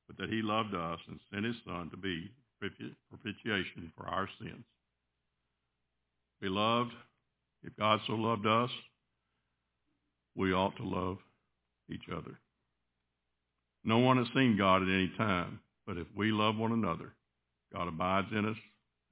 but 0.07 0.17
that 0.17 0.29
he 0.29 0.41
loved 0.41 0.75
us 0.75 0.99
and 1.07 1.19
sent 1.31 1.45
his 1.45 1.55
Son 1.65 1.89
to 1.91 1.97
be 1.97 2.29
propitiation 2.59 3.91
for 3.95 4.05
our 4.05 4.27
sins. 4.39 4.65
Beloved, 6.41 6.91
if 7.63 7.75
God 7.77 7.99
so 8.05 8.13
loved 8.13 8.45
us, 8.45 8.69
we 10.35 10.53
ought 10.53 10.75
to 10.77 10.83
love 10.83 11.17
each 11.91 12.09
other. 12.11 12.39
No 13.83 13.99
one 13.99 14.17
has 14.17 14.27
seen 14.33 14.57
God 14.57 14.81
at 14.81 14.87
any 14.87 15.11
time, 15.17 15.59
but 15.87 15.97
if 15.97 16.07
we 16.15 16.31
love 16.31 16.57
one 16.57 16.71
another, 16.71 17.13
God 17.73 17.87
abides 17.87 18.27
in 18.31 18.45
us, 18.45 18.57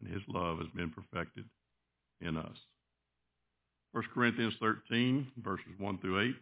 and 0.01 0.13
his 0.13 0.21
love 0.27 0.57
has 0.59 0.67
been 0.75 0.91
perfected 0.91 1.45
in 2.21 2.37
us. 2.37 2.57
1 3.93 4.03
Corinthians 4.13 4.53
13, 4.59 5.27
verses 5.43 5.65
1 5.77 5.97
through 5.99 6.29
8. 6.29 6.35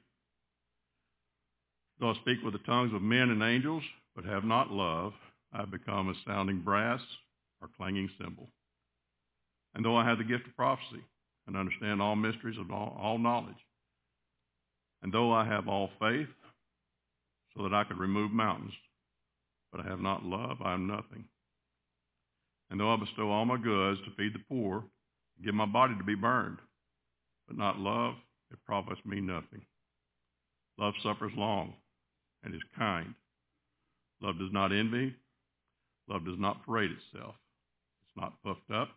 Though 2.00 2.12
I 2.12 2.16
speak 2.16 2.44
with 2.44 2.54
the 2.54 2.60
tongues 2.60 2.94
of 2.94 3.02
men 3.02 3.30
and 3.30 3.42
angels, 3.42 3.84
but 4.16 4.26
have 4.26 4.44
not 4.44 4.72
love, 4.72 5.14
I 5.54 5.60
have 5.60 5.72
become 5.72 6.10
a 6.10 6.14
sounding 6.28 6.62
brass 6.62 7.02
or 7.62 7.70
clanging 7.78 8.10
cymbal. 8.20 8.50
And 9.74 9.86
though 9.86 9.96
I 9.96 10.06
have 10.06 10.18
the 10.18 10.24
gift 10.24 10.48
of 10.48 10.56
prophecy 10.56 11.04
and 11.48 11.56
understand 11.56 12.02
all 12.02 12.16
mysteries 12.16 12.58
of 12.60 12.72
all, 12.72 12.98
all 13.00 13.18
knowledge, 13.18 13.56
and 15.02 15.14
though 15.14 15.32
I 15.32 15.46
have 15.46 15.68
all 15.68 15.90
faith 16.00 16.28
so 17.56 17.64
that 17.64 17.74
I 17.74 17.84
could 17.84 17.98
remove 17.98 18.32
mountains, 18.32 18.74
but 19.72 19.82
I 19.82 19.90
have 19.90 20.00
not 20.00 20.24
love, 20.24 20.58
I 20.64 20.74
am 20.74 20.88
nothing. 20.88 21.26
And 22.70 22.80
though 22.80 22.94
I 22.94 22.98
bestow 22.98 23.30
all 23.30 23.46
my 23.46 23.58
goods 23.58 24.00
to 24.02 24.16
feed 24.18 24.34
the 24.34 24.44
poor, 24.50 24.84
give 25.44 25.54
my 25.54 25.66
body 25.66 25.96
to 25.98 26.04
be 26.04 26.16
burned, 26.16 26.58
but 27.48 27.58
not 27.58 27.78
love, 27.80 28.16
it 28.52 28.58
profits 28.66 29.02
me 29.06 29.22
nothing. 29.22 29.62
Love 30.78 30.94
suffers 31.04 31.32
long 31.36 31.74
and 32.44 32.54
is 32.54 32.62
kind. 32.78 33.14
Love 34.22 34.38
does 34.40 34.52
not 34.52 34.72
envy. 34.72 35.16
Love 36.08 36.26
does 36.26 36.40
not 36.40 36.66
parade 36.66 36.92
itself. 36.92 37.36
It's 38.04 38.18
not 38.18 38.42
puffed 38.44 38.72
up, 38.74 38.90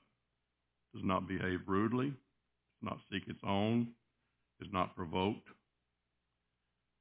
does 0.94 1.04
not 1.04 1.28
behave 1.28 1.60
rudely, 1.66 2.08
does 2.08 2.82
not 2.82 2.98
seek 3.10 3.28
its 3.28 3.40
own, 3.46 3.88
is 4.60 4.68
not 4.72 4.96
provoked, 4.96 5.48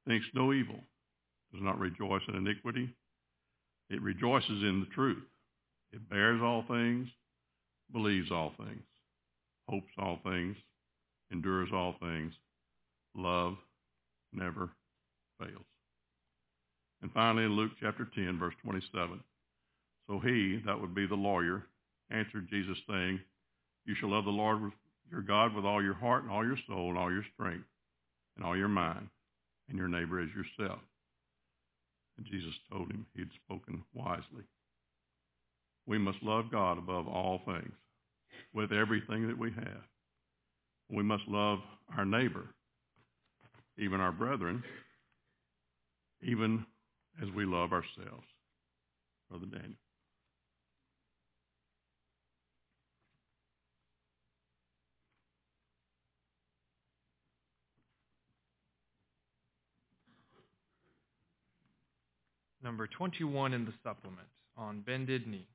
thinks 0.08 0.26
no 0.34 0.52
evil, 0.52 0.80
does 1.52 1.62
not 1.62 1.78
rejoice 1.78 2.22
in 2.28 2.34
iniquity. 2.34 2.88
It 3.90 4.02
rejoices 4.02 4.62
in 4.62 4.80
the 4.80 4.94
truth. 4.94 5.22
It 5.92 6.08
bears 6.10 6.40
all 6.42 6.64
things, 6.68 7.08
believes 7.92 8.30
all 8.30 8.52
things, 8.58 8.82
hopes 9.68 9.92
all 9.98 10.18
things, 10.24 10.56
endures 11.30 11.68
all 11.72 11.94
things. 12.00 12.32
Love 13.14 13.56
never 14.32 14.70
fails. 15.38 15.64
And 17.02 17.12
finally, 17.12 17.44
in 17.44 17.52
Luke 17.52 17.72
chapter 17.80 18.08
10, 18.14 18.38
verse 18.38 18.54
27, 18.64 19.20
so 20.08 20.18
he, 20.18 20.60
that 20.66 20.80
would 20.80 20.94
be 20.94 21.06
the 21.06 21.14
lawyer, 21.14 21.64
answered 22.10 22.48
Jesus, 22.50 22.78
saying, 22.88 23.20
You 23.86 23.94
shall 23.94 24.10
love 24.10 24.24
the 24.24 24.30
Lord 24.30 24.72
your 25.10 25.22
God 25.22 25.54
with 25.54 25.64
all 25.64 25.82
your 25.82 25.94
heart 25.94 26.22
and 26.22 26.32
all 26.32 26.44
your 26.44 26.58
soul 26.66 26.90
and 26.90 26.98
all 26.98 27.12
your 27.12 27.24
strength 27.34 27.64
and 28.36 28.44
all 28.44 28.56
your 28.56 28.68
mind, 28.68 29.08
and 29.68 29.78
your 29.78 29.88
neighbor 29.88 30.20
as 30.20 30.28
yourself. 30.30 30.80
And 32.16 32.26
Jesus 32.26 32.54
told 32.70 32.90
him 32.90 33.06
he 33.14 33.20
had 33.20 33.30
spoken 33.44 33.84
wisely. 33.94 34.44
We 35.86 35.98
must 35.98 36.22
love 36.22 36.50
God 36.50 36.78
above 36.78 37.06
all 37.08 37.40
things, 37.46 37.72
with 38.52 38.72
everything 38.72 39.26
that 39.28 39.38
we 39.38 39.50
have. 39.50 39.82
We 40.90 41.02
must 41.02 41.24
love 41.28 41.60
our 41.96 42.04
neighbor, 42.04 42.48
even 43.78 44.00
our 44.00 44.12
brethren, 44.12 44.62
even 46.22 46.64
as 47.22 47.28
we 47.34 47.44
love 47.44 47.72
ourselves. 47.72 48.26
Brother 49.30 49.46
Daniel. 49.46 49.76
Number 62.62 62.86
21 62.86 63.52
in 63.52 63.64
the 63.64 63.72
supplement 63.84 64.28
on 64.56 64.80
bended 64.80 65.26
knee. 65.26 65.46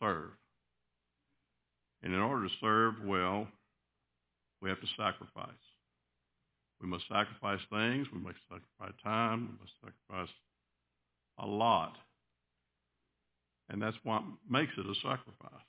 Serve. 0.00 0.30
And 2.02 2.12
in 2.12 2.20
order 2.20 2.46
to 2.46 2.54
serve 2.60 2.94
well, 3.04 3.46
we 4.62 4.68
have 4.68 4.80
to 4.80 4.86
sacrifice. 4.96 5.50
We 6.80 6.88
must 6.88 7.04
sacrifice 7.08 7.60
things. 7.70 8.06
We 8.12 8.20
must 8.20 8.36
sacrifice 8.48 8.94
time. 9.02 9.40
We 9.40 9.58
must 9.60 9.72
sacrifice 9.80 10.34
a 11.38 11.46
lot. 11.46 11.94
And 13.68 13.80
that's 13.82 13.96
what 14.04 14.22
makes 14.48 14.72
it 14.76 14.86
a 14.86 14.94
sacrifice. 14.96 15.66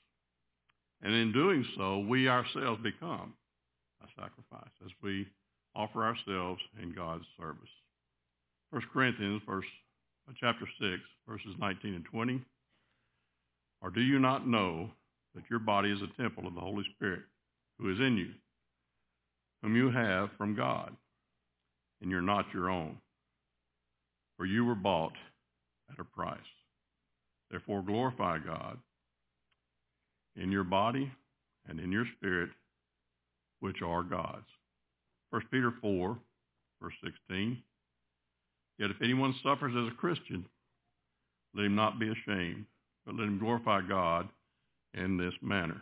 And 1.01 1.13
in 1.13 1.31
doing 1.31 1.65
so, 1.77 1.99
we 1.99 2.27
ourselves 2.27 2.81
become 2.81 3.33
a 4.03 4.07
sacrifice 4.15 4.71
as 4.85 4.91
we 5.01 5.27
offer 5.75 6.03
ourselves 6.03 6.61
in 6.81 6.93
God's 6.93 7.25
service. 7.39 7.69
1 8.71 8.81
Corinthians, 8.91 9.41
verse, 9.47 9.65
uh, 10.27 10.33
chapter 10.39 10.65
6, 10.79 11.01
verses 11.27 11.55
19 11.59 11.93
and 11.93 12.05
20. 12.05 12.41
Or 13.81 13.89
do 13.89 14.01
you 14.01 14.19
not 14.19 14.47
know 14.47 14.89
that 15.35 15.49
your 15.49 15.59
body 15.59 15.91
is 15.91 16.01
a 16.01 16.21
temple 16.21 16.47
of 16.47 16.55
the 16.55 16.61
Holy 16.61 16.83
Spirit 16.95 17.21
who 17.79 17.91
is 17.91 17.99
in 17.99 18.17
you, 18.17 18.31
whom 19.61 19.75
you 19.75 19.91
have 19.91 20.29
from 20.37 20.55
God, 20.55 20.95
and 22.01 22.09
you're 22.09 22.21
not 22.21 22.45
your 22.53 22.69
own? 22.69 22.97
For 24.37 24.45
you 24.45 24.65
were 24.65 24.75
bought 24.75 25.13
at 25.91 25.99
a 25.99 26.03
price. 26.03 26.39
Therefore 27.49 27.81
glorify 27.81 28.39
God 28.39 28.77
in 30.35 30.51
your 30.51 30.63
body 30.63 31.11
and 31.67 31.79
in 31.79 31.91
your 31.91 32.05
spirit, 32.17 32.49
which 33.59 33.81
are 33.81 34.03
God's. 34.03 34.45
1 35.31 35.41
Peter 35.51 35.73
4, 35.81 36.17
verse 36.81 36.93
16. 37.03 37.61
Yet 38.77 38.91
if 38.91 39.01
anyone 39.01 39.35
suffers 39.43 39.73
as 39.75 39.91
a 39.91 39.95
Christian, 39.95 40.45
let 41.55 41.65
him 41.65 41.75
not 41.75 41.99
be 41.99 42.09
ashamed, 42.09 42.65
but 43.07 43.15
let 43.15 43.23
him 43.23 43.39
glorify 43.39 43.79
God 43.87 44.27
in 44.93 45.17
this 45.17 45.33
manner. 45.41 45.81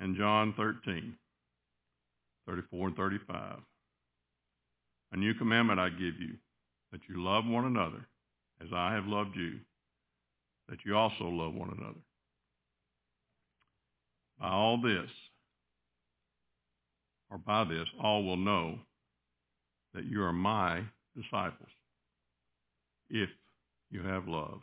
And 0.00 0.16
John 0.16 0.52
13, 0.56 1.14
34 2.48 2.88
and 2.88 2.96
35. 2.96 3.58
A 5.12 5.16
new 5.16 5.32
commandment 5.34 5.78
I 5.78 5.90
give 5.90 6.20
you, 6.20 6.34
that 6.90 7.02
you 7.08 7.22
love 7.22 7.46
one 7.46 7.64
another 7.64 8.04
as 8.60 8.68
I 8.74 8.92
have 8.92 9.06
loved 9.06 9.36
you, 9.36 9.60
that 10.68 10.78
you 10.84 10.96
also 10.96 11.24
love 11.24 11.54
one 11.54 11.72
another. 11.78 12.00
By 14.40 14.48
all 14.48 14.80
this, 14.82 15.10
or 17.30 17.38
by 17.38 17.62
this, 17.62 17.86
all 18.02 18.24
will 18.24 18.36
know 18.36 18.80
that 19.94 20.06
you 20.06 20.22
are 20.24 20.32
my 20.32 20.82
disciples 21.16 21.68
if 23.08 23.28
you 23.92 24.02
have 24.02 24.26
love 24.26 24.60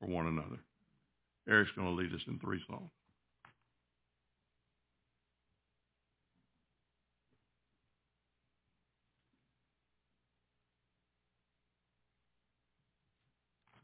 for 0.00 0.06
one 0.06 0.26
another. 0.26 0.58
Eric's 1.48 1.70
going 1.76 1.88
to 1.88 1.94
lead 1.94 2.12
us 2.12 2.20
in 2.26 2.38
three 2.38 2.60
songs. 2.68 2.90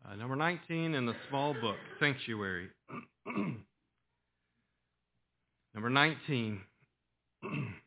Uh, 0.07 0.17
number 0.17 0.37
19 0.37 0.95
in 0.95 1.07
the 1.07 1.15
small 1.29 1.55
book, 1.55 1.77
Sanctuary. 1.99 2.69
number 5.75 5.89
19. 5.91 6.61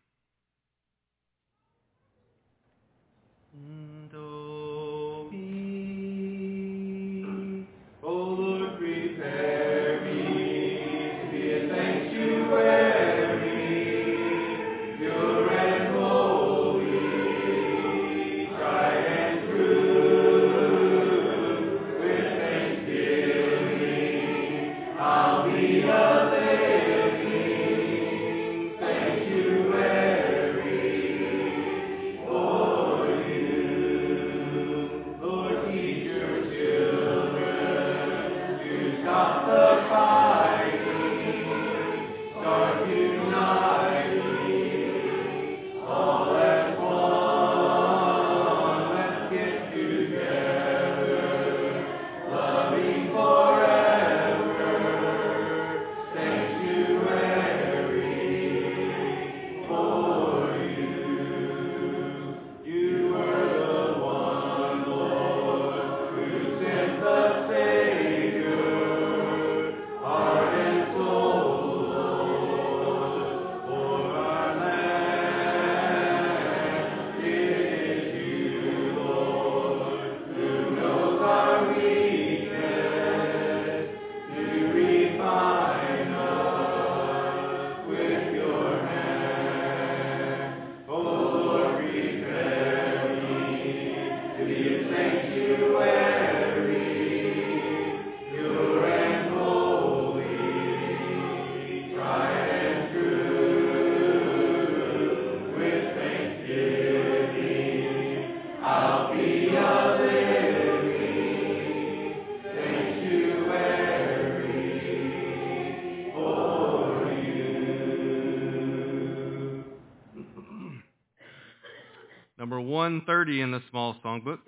130 123.05 123.41
in 123.41 123.51
the 123.51 123.61
small 123.69 123.95
songbook. 124.03 124.39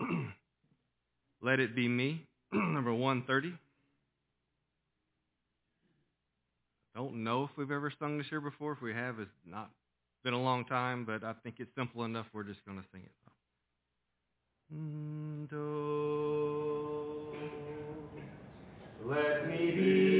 Let 1.42 1.60
it 1.60 1.76
be 1.76 1.88
me, 1.88 2.24
number 2.52 2.92
130. 2.92 3.52
Don't 6.94 7.22
know 7.22 7.44
if 7.44 7.50
we've 7.56 7.70
ever 7.70 7.92
sung 7.98 8.16
this 8.16 8.26
here 8.30 8.40
before. 8.40 8.72
If 8.72 8.80
we 8.80 8.94
have, 8.94 9.18
it's 9.20 9.30
not 9.46 9.70
been 10.24 10.32
a 10.32 10.42
long 10.42 10.64
time, 10.64 11.04
but 11.04 11.22
I 11.22 11.34
think 11.42 11.56
it's 11.58 11.70
simple 11.76 12.04
enough. 12.04 12.26
We're 12.32 12.44
just 12.44 12.64
going 12.64 12.78
to 12.78 12.84
sing 12.92 13.02
it. 13.04 13.12
Let 19.04 19.48
me 19.48 19.70
be. 19.70 20.17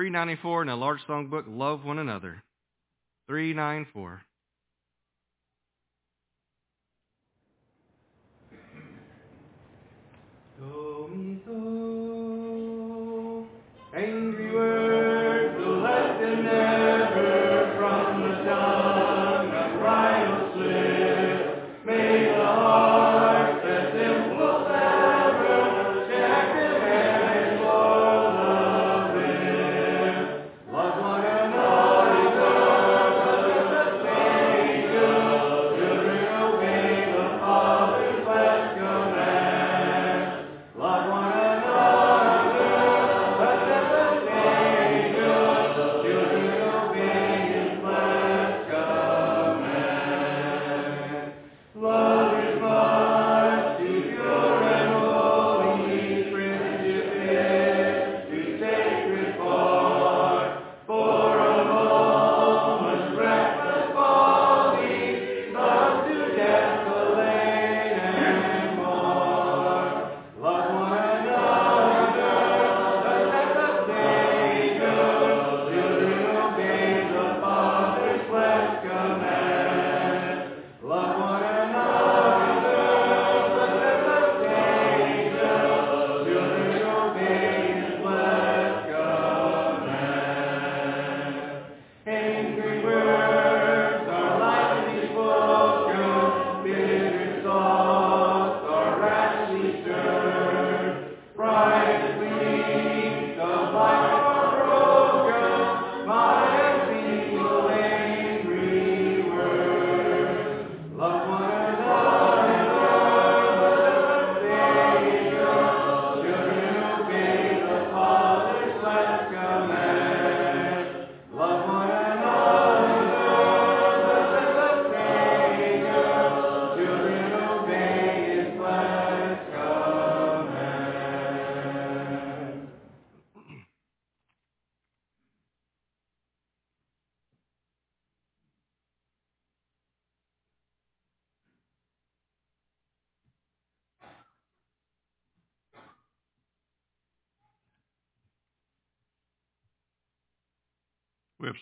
394 0.00 0.62
in 0.62 0.68
a 0.70 0.76
large 0.76 1.00
songbook, 1.06 1.44
love 1.46 1.84
one 1.84 1.98
another. 1.98 2.42
394. 3.28 4.22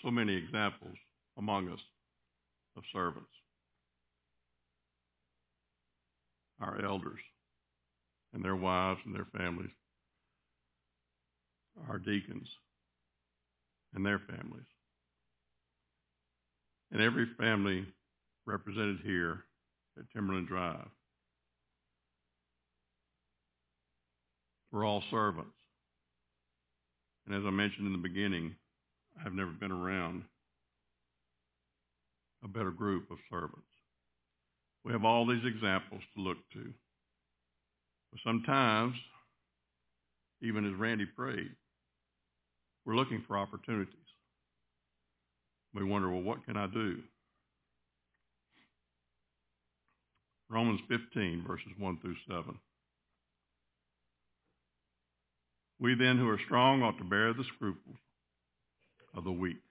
So 0.03 0.11
many 0.11 0.35
examples 0.37 0.97
among 1.37 1.69
us 1.71 1.81
of 2.77 2.85
servants. 2.93 3.31
Our 6.61 6.85
elders 6.85 7.21
and 8.33 8.45
their 8.45 8.57
wives 8.57 9.01
and 9.05 9.15
their 9.15 9.27
families, 9.37 9.71
our 11.89 11.99
deacons 11.99 12.49
and 13.95 14.05
their 14.05 14.19
families, 14.19 14.67
and 16.93 17.01
every 17.01 17.27
family 17.39 17.87
represented 18.47 18.99
here 19.05 19.45
at 19.99 20.05
Timberland 20.13 20.49
Drive. 20.49 20.89
We're 24.73 24.87
all 24.87 25.03
servants. 25.11 25.51
And 27.27 27.35
as 27.35 27.43
I 27.47 27.51
mentioned 27.51 27.87
in 27.87 27.93
the 27.93 27.99
beginning, 27.99 28.55
I've 29.25 29.35
never 29.35 29.51
been 29.51 29.73
around 29.73 30.23
a 32.45 32.49
better 32.49 32.71
group 32.71 33.11
of 33.11 33.19
servants. 33.31 33.66
We 34.85 34.93
have 34.93 35.05
all 35.05 35.27
these 35.27 35.45
examples 35.45 36.03
to 36.14 36.23
look 36.23 36.39
to. 36.53 36.73
But 38.12 38.21
sometimes, 38.25 38.95
even 40.41 40.64
as 40.64 40.79
Randy 40.79 41.05
prayed, 41.05 41.51
we're 42.85 42.97
looking 42.97 43.23
for 43.27 43.37
opportunities. 43.37 43.95
We 45.75 45.85
wonder, 45.85 46.09
well, 46.09 46.23
what 46.23 46.45
can 46.47 46.57
I 46.57 46.66
do? 46.66 46.99
Romans 50.49 50.81
15, 50.89 51.45
verses 51.47 51.69
1 51.77 51.99
through 52.01 52.16
7. 52.27 52.59
We 55.79 55.95
then 55.95 56.16
who 56.16 56.29
are 56.29 56.41
strong 56.47 56.83
ought 56.83 56.97
to 56.99 57.05
bear 57.05 57.35
the 57.35 57.45
scruples 57.55 57.99
of 59.17 59.25
the 59.25 59.33
weak, 59.33 59.63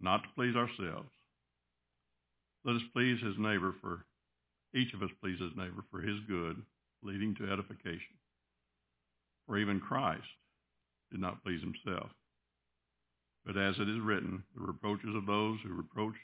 not 0.00 0.22
to 0.22 0.28
please 0.34 0.56
ourselves. 0.56 1.10
Let 2.64 2.76
us 2.76 2.82
please 2.92 3.20
his 3.22 3.36
neighbor 3.38 3.74
for, 3.80 4.04
each 4.74 4.92
of 4.94 5.02
us 5.02 5.10
please 5.22 5.40
his 5.40 5.56
neighbor 5.56 5.84
for 5.90 6.00
his 6.00 6.18
good, 6.28 6.62
leading 7.02 7.34
to 7.36 7.50
edification. 7.50 8.16
For 9.46 9.58
even 9.58 9.80
Christ 9.80 10.26
did 11.10 11.20
not 11.20 11.42
please 11.42 11.60
himself. 11.60 12.10
But 13.46 13.56
as 13.56 13.76
it 13.78 13.88
is 13.88 14.00
written, 14.00 14.42
the 14.54 14.66
reproaches 14.66 15.14
of 15.14 15.24
those 15.26 15.58
who 15.62 15.72
reproached 15.72 16.18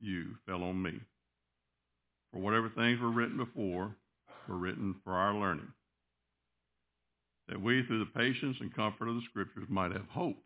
you 0.00 0.34
fell 0.46 0.64
on 0.64 0.82
me. 0.82 1.00
For 2.32 2.40
whatever 2.40 2.68
things 2.68 3.00
were 3.00 3.10
written 3.10 3.36
before 3.36 3.94
were 4.48 4.56
written 4.56 4.96
for 5.04 5.12
our 5.12 5.34
learning, 5.34 5.68
that 7.48 7.60
we, 7.60 7.84
through 7.84 8.00
the 8.00 8.18
patience 8.18 8.56
and 8.60 8.74
comfort 8.74 9.08
of 9.08 9.14
the 9.14 9.22
Scriptures, 9.30 9.68
might 9.68 9.92
have 9.92 10.08
hope. 10.10 10.36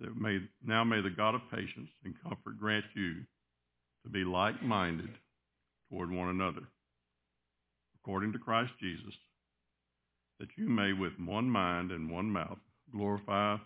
That 0.00 0.16
may, 0.16 0.38
now 0.64 0.84
may 0.84 1.00
the 1.00 1.10
God 1.10 1.34
of 1.34 1.40
patience 1.50 1.90
and 2.04 2.14
comfort 2.22 2.58
grant 2.58 2.84
you 2.94 3.14
to 4.04 4.10
be 4.10 4.22
like-minded 4.24 5.10
toward 5.90 6.10
one 6.10 6.28
another, 6.28 6.62
according 7.96 8.32
to 8.32 8.38
Christ 8.38 8.72
Jesus, 8.80 9.14
that 10.38 10.48
you 10.56 10.68
may 10.68 10.92
with 10.92 11.12
one 11.18 11.50
mind 11.50 11.90
and 11.90 12.10
one 12.10 12.30
mouth 12.30 12.58
glorify 12.92 13.56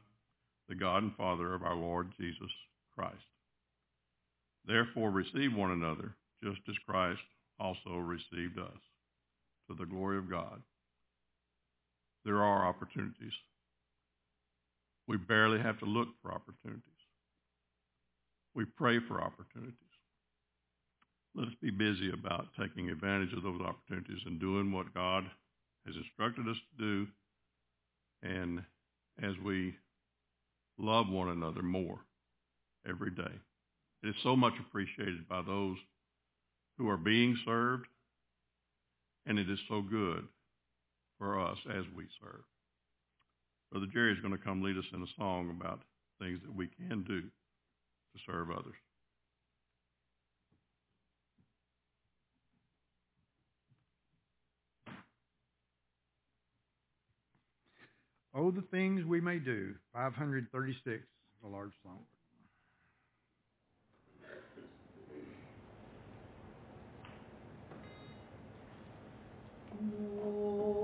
the 0.68 0.74
God 0.74 1.02
and 1.02 1.16
Father 1.16 1.52
of 1.54 1.62
our 1.62 1.76
Lord 1.76 2.12
Jesus 2.18 2.50
Christ. 2.94 3.16
Therefore 4.66 5.10
receive 5.10 5.54
one 5.54 5.72
another, 5.72 6.14
just 6.42 6.60
as 6.68 6.76
Christ 6.86 7.20
also 7.60 7.96
received 7.96 8.58
us, 8.58 8.78
to 9.68 9.76
the 9.76 9.84
glory 9.84 10.16
of 10.16 10.30
God. 10.30 10.62
There 12.24 12.42
are 12.42 12.66
opportunities. 12.66 13.32
We 15.12 15.18
barely 15.18 15.60
have 15.60 15.78
to 15.80 15.84
look 15.84 16.08
for 16.22 16.32
opportunities. 16.32 16.82
We 18.54 18.64
pray 18.64 18.98
for 19.06 19.20
opportunities. 19.20 19.76
Let 21.34 21.48
us 21.48 21.54
be 21.60 21.68
busy 21.68 22.10
about 22.10 22.46
taking 22.58 22.88
advantage 22.88 23.34
of 23.34 23.42
those 23.42 23.60
opportunities 23.60 24.22
and 24.24 24.40
doing 24.40 24.72
what 24.72 24.94
God 24.94 25.24
has 25.84 25.94
instructed 25.96 26.48
us 26.48 26.56
to 26.56 26.82
do. 26.82 27.06
And 28.22 28.62
as 29.22 29.34
we 29.44 29.74
love 30.78 31.10
one 31.10 31.28
another 31.28 31.62
more 31.62 31.98
every 32.88 33.10
day, 33.10 33.34
it 34.02 34.08
is 34.08 34.14
so 34.22 34.34
much 34.34 34.54
appreciated 34.58 35.28
by 35.28 35.42
those 35.42 35.76
who 36.78 36.88
are 36.88 36.96
being 36.96 37.36
served, 37.44 37.84
and 39.26 39.38
it 39.38 39.50
is 39.50 39.58
so 39.68 39.82
good 39.82 40.26
for 41.18 41.38
us 41.38 41.58
as 41.68 41.84
we 41.94 42.04
serve. 42.18 42.44
Brother 43.72 43.86
Jerry 43.90 44.12
is 44.12 44.20
going 44.20 44.36
to 44.36 44.44
come 44.44 44.62
lead 44.62 44.76
us 44.76 44.84
in 44.92 45.02
a 45.02 45.06
song 45.16 45.48
about 45.48 45.80
things 46.20 46.40
that 46.42 46.54
we 46.54 46.68
can 46.68 47.02
do 47.04 47.22
to 47.22 48.20
serve 48.26 48.50
others. 48.50 48.74
Oh, 58.34 58.50
the 58.50 58.60
things 58.70 59.06
we 59.06 59.22
may 59.22 59.38
do. 59.38 59.74
536, 59.94 61.02
a 61.42 61.48
large 61.48 61.72
song. 61.82 61.98
Oh, 70.24 70.81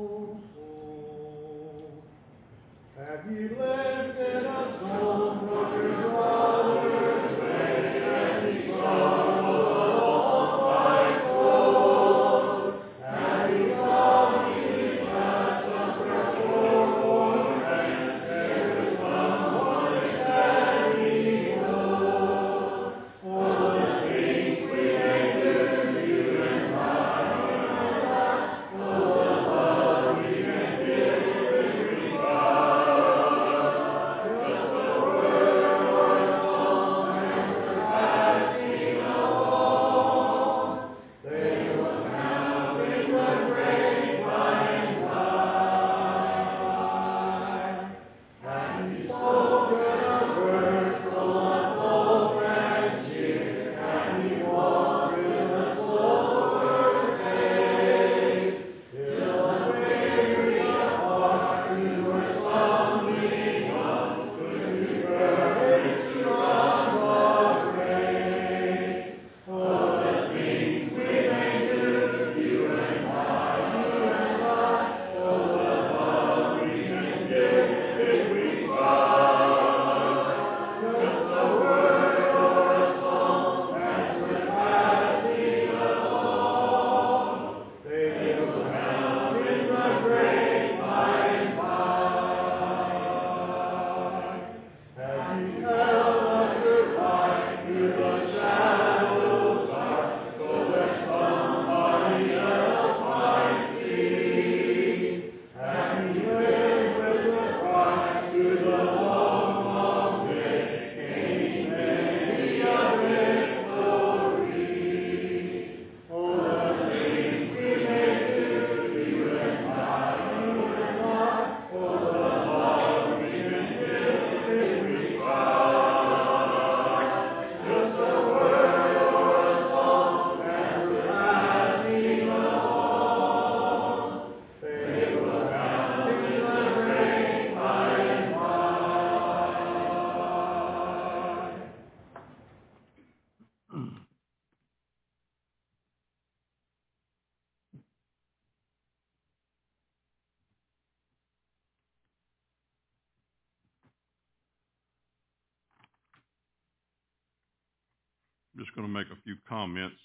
going 158.79 158.89
to 158.89 158.95
make 158.95 159.11
a 159.11 159.23
few 159.25 159.35
comments, 159.49 159.99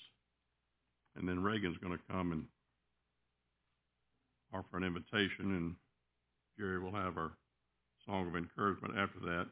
and 1.15 1.29
then 1.29 1.43
Reagan's 1.43 1.77
going 1.77 1.95
to 1.95 2.03
come 2.11 2.31
and 2.31 2.45
offer 4.51 4.77
an 4.77 4.83
invitation, 4.83 5.55
and 5.55 5.75
Jerry 6.57 6.79
will 6.79 6.91
have 6.91 7.15
our 7.17 7.33
song 8.07 8.27
of 8.27 8.35
encouragement 8.35 8.95
after 8.97 9.19
that. 9.19 9.45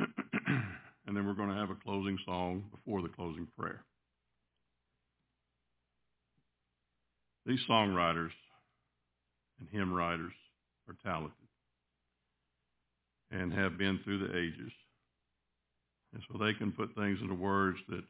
and 1.06 1.16
then 1.16 1.24
we're 1.24 1.34
going 1.34 1.50
to 1.50 1.54
have 1.54 1.70
a 1.70 1.76
closing 1.76 2.18
song 2.26 2.64
before 2.72 3.00
the 3.00 3.08
closing 3.08 3.46
prayer. 3.56 3.84
These 7.46 7.60
songwriters 7.70 8.32
and 9.60 9.68
hymn 9.70 9.92
writers 9.92 10.32
are 10.88 10.96
talented 11.04 11.36
and 13.30 13.52
have 13.52 13.78
been 13.78 14.00
through 14.02 14.26
the 14.26 14.36
ages. 14.36 14.72
And 16.12 16.22
so 16.30 16.38
they 16.38 16.54
can 16.54 16.72
put 16.72 16.94
things 16.94 17.18
into 17.22 17.34
words 17.34 17.78
that 17.88 18.02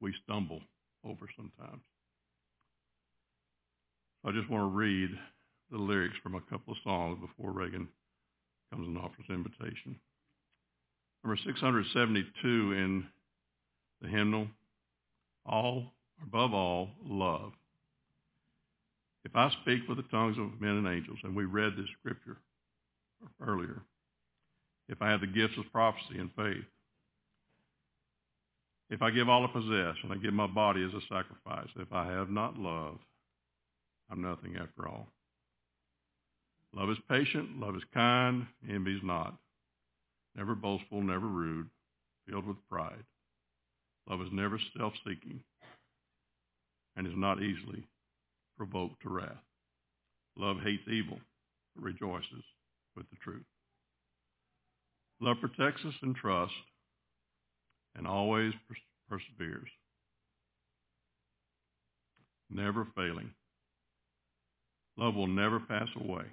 we 0.00 0.14
stumble 0.24 0.60
over 1.04 1.28
sometimes. 1.36 1.82
I 4.24 4.30
just 4.30 4.48
want 4.48 4.62
to 4.62 4.76
read 4.76 5.10
the 5.70 5.78
lyrics 5.78 6.16
from 6.22 6.34
a 6.34 6.40
couple 6.42 6.72
of 6.72 6.78
songs 6.84 7.18
before 7.20 7.52
Reagan 7.52 7.88
comes 8.70 8.86
and 8.86 8.98
offers 8.98 9.24
invitation. 9.28 9.96
Number 11.24 11.38
672 11.44 12.72
in 12.72 13.04
the 14.00 14.08
hymnal, 14.08 14.48
all, 15.46 15.92
above 16.22 16.54
all, 16.54 16.90
love. 17.04 17.52
If 19.24 19.36
I 19.36 19.50
speak 19.62 19.88
with 19.88 19.98
the 19.98 20.04
tongues 20.04 20.36
of 20.38 20.60
men 20.60 20.76
and 20.76 20.88
angels, 20.88 21.18
and 21.22 21.34
we 21.34 21.44
read 21.44 21.74
this 21.76 21.86
scripture 22.00 22.38
earlier, 23.40 23.82
if 24.88 25.00
I 25.00 25.10
have 25.10 25.20
the 25.20 25.26
gifts 25.28 25.56
of 25.58 25.70
prophecy 25.72 26.18
and 26.18 26.30
faith, 26.36 26.64
if 28.92 29.00
I 29.00 29.10
give 29.10 29.26
all 29.26 29.42
I 29.42 29.46
possess 29.46 29.96
and 30.02 30.12
I 30.12 30.16
give 30.16 30.34
my 30.34 30.46
body 30.46 30.84
as 30.84 30.92
a 30.92 31.00
sacrifice, 31.08 31.68
if 31.76 31.90
I 31.92 32.06
have 32.08 32.28
not 32.28 32.58
love, 32.58 32.98
I'm 34.10 34.20
nothing 34.20 34.56
after 34.60 34.86
all. 34.86 35.08
Love 36.74 36.90
is 36.90 36.98
patient, 37.08 37.58
love 37.58 37.74
is 37.74 37.82
kind, 37.94 38.46
envies 38.68 39.00
not, 39.02 39.34
never 40.36 40.54
boastful, 40.54 41.00
never 41.00 41.26
rude, 41.26 41.70
filled 42.28 42.46
with 42.46 42.58
pride. 42.68 43.04
Love 44.10 44.20
is 44.20 44.28
never 44.30 44.60
self-seeking 44.76 45.40
and 46.94 47.06
is 47.06 47.14
not 47.16 47.42
easily 47.42 47.84
provoked 48.58 49.00
to 49.02 49.08
wrath. 49.08 49.42
Love 50.36 50.58
hates 50.62 50.86
evil, 50.86 51.18
but 51.74 51.84
rejoices 51.84 52.44
with 52.94 53.08
the 53.08 53.16
truth. 53.24 53.44
Love 55.18 55.38
protects 55.40 55.82
us 55.86 55.94
and 56.02 56.14
trusts 56.14 56.54
and 57.96 58.06
always 58.06 58.52
perseveres, 59.08 59.68
never 62.50 62.86
failing. 62.96 63.30
Love 64.96 65.14
will 65.14 65.26
never 65.26 65.60
pass 65.60 65.88
away. 65.96 66.24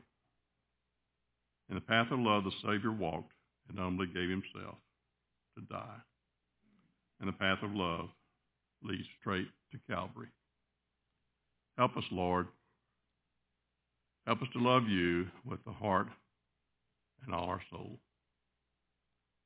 In 1.70 1.76
the 1.76 1.82
path 1.82 2.08
of 2.12 2.20
love, 2.20 2.44
the 2.44 2.52
Savior 2.64 2.92
walked 2.92 3.32
and 3.70 3.78
humbly 3.78 4.08
gave 4.08 4.30
himself 4.30 4.76
to 5.56 5.64
die. 5.70 5.98
And 7.20 7.28
the 7.28 7.34
path 7.34 7.60
of 7.64 7.72
love 7.74 8.10
leads 8.84 9.08
straight 9.20 9.48
to 9.72 9.94
Calvary. 9.94 10.28
Help 11.78 11.96
us, 11.96 12.04
Lord. 12.12 12.48
Help 14.26 14.42
us 14.42 14.48
to 14.54 14.60
love 14.60 14.84
you 14.88 15.28
with 15.46 15.64
the 15.66 15.72
heart 15.72 16.08
and 17.26 17.34
all 17.34 17.50
our 17.50 17.62
soul. 17.72 18.00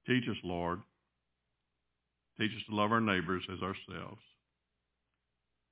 Teach 0.07 0.23
us, 0.29 0.37
Lord. 0.43 0.79
Teach 2.39 2.51
us 2.51 2.63
to 2.67 2.75
love 2.75 2.91
our 2.91 3.01
neighbors 3.01 3.43
as 3.51 3.59
ourselves. 3.61 4.21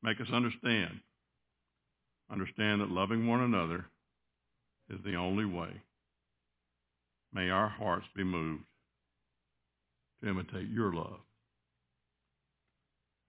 Make 0.04 0.22
us 0.22 0.28
understand. 0.32 1.00
Understand 2.32 2.82
that 2.82 2.92
loving 2.92 3.28
one 3.28 3.42
another 3.42 3.86
is 4.90 5.00
the 5.04 5.16
only 5.16 5.46
way. 5.46 5.70
May 7.34 7.50
our 7.50 7.68
hearts 7.68 8.06
be 8.16 8.24
moved 8.24 8.64
to 10.22 10.30
imitate 10.30 10.70
your 10.70 10.94
love. 10.94 11.20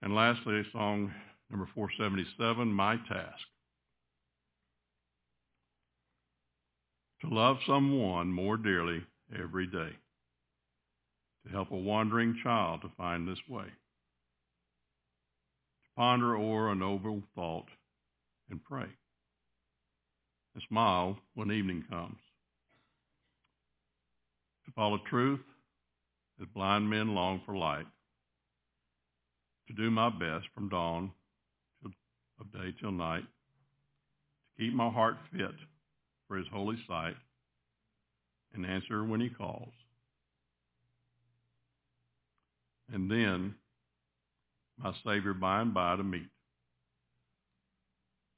And 0.03 0.15
lastly, 0.15 0.63
song 0.73 1.13
number 1.51 1.69
477, 1.75 2.73
My 2.73 2.97
Task. 2.97 3.47
To 7.23 7.29
love 7.29 7.59
someone 7.67 8.33
more 8.33 8.57
dearly 8.57 9.03
every 9.39 9.67
day 9.67 9.93
to 11.45 11.53
help 11.53 11.71
a 11.71 11.77
wandering 11.77 12.39
child 12.43 12.83
to 12.83 12.91
find 12.97 13.27
this 13.27 13.39
way, 13.49 13.65
to 13.65 15.91
ponder 15.97 16.37
o'er 16.37 16.71
a 16.71 16.75
noble 16.75 17.23
thought 17.35 17.69
and 18.51 18.63
pray, 18.63 18.87
and 20.55 20.63
smile 20.69 21.19
when 21.35 21.51
evening 21.51 21.85
comes, 21.89 22.19
to 24.67 24.73
follow 24.73 24.99
truth 25.09 25.41
as 26.41 26.47
blind 26.55 26.89
men 26.89 27.15
long 27.15 27.41
for 27.45 27.57
light, 27.57 27.87
to 29.67 29.75
do 29.75 29.91
my 29.91 30.11
best 30.11 30.47
from 30.55 30.69
dawn 30.69 31.11
of 32.41 32.53
day 32.53 32.75
till 32.81 32.93
night, 32.93 33.23
to 33.23 34.65
keep 34.65 34.75
my 34.75 34.89
heart 34.89 35.17
fit 35.33 35.55
for 36.27 36.37
his 36.37 36.47
holy 36.53 36.77
sight, 36.89 37.15
and 38.55 38.67
answer 38.67 39.05
when 39.05 39.21
he 39.21 39.29
calls 39.29 39.73
and 42.93 43.11
then 43.11 43.55
my 44.79 44.93
Savior 45.05 45.35
by 45.35 45.61
and 45.61 45.75
by 45.75 45.97
to 45.97 46.03
meet. 46.03 46.29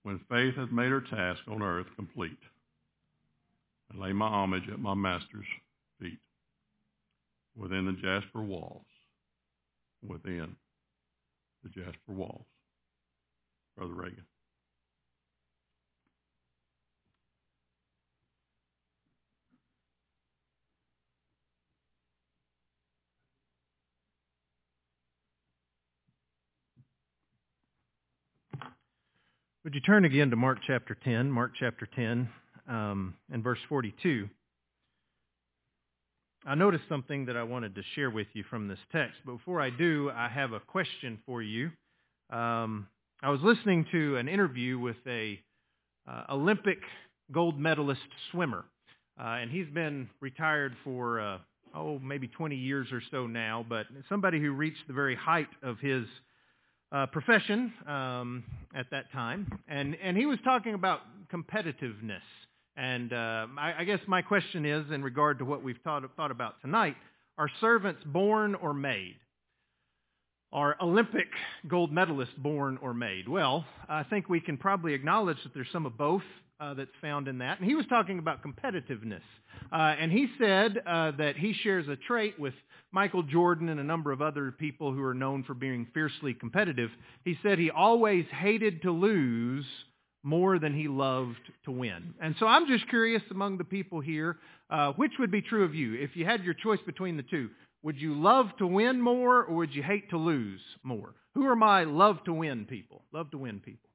When 0.02 0.20
faith 0.30 0.54
hath 0.56 0.70
made 0.70 0.90
her 0.90 1.00
task 1.00 1.40
on 1.48 1.62
earth 1.62 1.86
complete, 1.96 2.38
I 3.92 3.98
lay 3.98 4.12
my 4.12 4.28
homage 4.28 4.68
at 4.70 4.78
my 4.78 4.94
Master's 4.94 5.46
feet, 6.00 6.18
within 7.56 7.86
the 7.86 7.92
jasper 7.92 8.42
walls, 8.42 8.84
within 10.06 10.56
the 11.62 11.70
jasper 11.70 12.12
walls. 12.12 12.44
Brother 13.76 13.94
Reagan. 13.94 14.24
Would 29.64 29.74
you 29.74 29.80
turn 29.80 30.04
again 30.04 30.28
to 30.28 30.36
Mark 30.36 30.58
chapter 30.66 30.94
10, 30.94 31.30
Mark 31.30 31.52
chapter 31.58 31.88
10, 31.96 32.28
um, 32.68 33.14
and 33.32 33.42
verse 33.42 33.58
42? 33.66 34.28
I 36.44 36.54
noticed 36.54 36.84
something 36.86 37.24
that 37.24 37.36
I 37.38 37.44
wanted 37.44 37.74
to 37.76 37.82
share 37.94 38.10
with 38.10 38.26
you 38.34 38.44
from 38.50 38.68
this 38.68 38.78
text, 38.92 39.14
but 39.24 39.38
before 39.38 39.62
I 39.62 39.70
do, 39.70 40.10
I 40.14 40.28
have 40.28 40.52
a 40.52 40.60
question 40.60 41.18
for 41.24 41.40
you. 41.40 41.70
Um, 42.28 42.88
I 43.22 43.30
was 43.30 43.40
listening 43.42 43.86
to 43.90 44.18
an 44.18 44.28
interview 44.28 44.78
with 44.78 44.98
a 45.06 45.40
uh, 46.06 46.24
Olympic 46.28 46.80
gold 47.32 47.58
medalist 47.58 48.02
swimmer, 48.32 48.66
uh, 49.18 49.38
and 49.40 49.50
he's 49.50 49.70
been 49.72 50.10
retired 50.20 50.76
for 50.84 51.20
uh, 51.22 51.38
oh 51.74 51.98
maybe 52.00 52.28
20 52.28 52.54
years 52.54 52.88
or 52.92 53.00
so 53.10 53.26
now, 53.26 53.64
but 53.66 53.86
somebody 54.10 54.38
who 54.38 54.52
reached 54.52 54.86
the 54.88 54.92
very 54.92 55.16
height 55.16 55.48
of 55.62 55.78
his 55.80 56.04
uh, 56.94 57.06
profession 57.06 57.72
um, 57.88 58.44
at 58.74 58.86
that 58.92 59.10
time, 59.12 59.50
and 59.68 59.96
and 60.02 60.16
he 60.16 60.26
was 60.26 60.38
talking 60.44 60.74
about 60.74 61.00
competitiveness. 61.32 62.22
And 62.76 63.12
uh, 63.12 63.46
I, 63.58 63.74
I 63.80 63.84
guess 63.84 64.00
my 64.06 64.22
question 64.22 64.64
is, 64.64 64.84
in 64.92 65.02
regard 65.02 65.38
to 65.40 65.44
what 65.44 65.62
we've 65.62 65.78
thought, 65.84 66.02
thought 66.16 66.30
about 66.30 66.60
tonight, 66.60 66.96
are 67.36 67.50
servants 67.60 68.02
born 68.04 68.54
or 68.54 68.72
made? 68.72 69.16
Are 70.54 70.76
Olympic 70.80 71.26
gold 71.66 71.92
medalists 71.92 72.36
born 72.38 72.78
or 72.80 72.94
made? 72.94 73.28
Well, 73.28 73.64
I 73.88 74.04
think 74.04 74.28
we 74.28 74.38
can 74.38 74.56
probably 74.56 74.94
acknowledge 74.94 75.42
that 75.42 75.52
there's 75.52 75.66
some 75.72 75.84
of 75.84 75.98
both 75.98 76.22
uh, 76.60 76.74
that's 76.74 76.94
found 77.02 77.26
in 77.26 77.38
that. 77.38 77.58
And 77.58 77.68
he 77.68 77.74
was 77.74 77.86
talking 77.86 78.20
about 78.20 78.38
competitiveness. 78.40 79.20
Uh, 79.72 79.96
and 79.98 80.12
he 80.12 80.28
said 80.38 80.80
uh, 80.86 81.10
that 81.18 81.36
he 81.36 81.54
shares 81.54 81.88
a 81.88 81.96
trait 81.96 82.38
with 82.38 82.54
Michael 82.92 83.24
Jordan 83.24 83.68
and 83.68 83.80
a 83.80 83.84
number 83.84 84.12
of 84.12 84.22
other 84.22 84.52
people 84.52 84.92
who 84.92 85.02
are 85.02 85.12
known 85.12 85.42
for 85.42 85.54
being 85.54 85.88
fiercely 85.92 86.34
competitive, 86.34 86.90
he 87.24 87.36
said 87.42 87.58
he 87.58 87.72
always 87.72 88.24
hated 88.30 88.82
to 88.82 88.92
lose 88.92 89.66
more 90.22 90.60
than 90.60 90.72
he 90.72 90.86
loved 90.86 91.36
to 91.64 91.72
win. 91.72 92.14
And 92.20 92.36
so 92.38 92.46
I'm 92.46 92.68
just 92.68 92.88
curious 92.88 93.22
among 93.32 93.58
the 93.58 93.64
people 93.64 94.00
here, 94.00 94.38
uh, 94.70 94.92
which 94.92 95.12
would 95.18 95.32
be 95.32 95.42
true 95.42 95.64
of 95.64 95.74
you? 95.74 95.94
If 95.94 96.14
you 96.14 96.24
had 96.24 96.44
your 96.44 96.54
choice 96.54 96.80
between 96.86 97.16
the 97.16 97.24
two, 97.24 97.50
would 97.84 98.00
you 98.00 98.14
love 98.20 98.46
to 98.58 98.66
win 98.66 99.00
more 99.00 99.44
or 99.44 99.54
would 99.56 99.74
you 99.74 99.82
hate 99.82 100.10
to 100.10 100.16
lose 100.16 100.60
more? 100.82 101.14
Who 101.34 101.46
are 101.46 101.54
my 101.54 101.84
love 101.84 102.24
to 102.24 102.32
win 102.32 102.64
people? 102.64 103.02
Love 103.12 103.30
to 103.32 103.38
win 103.38 103.60
people. 103.60 103.90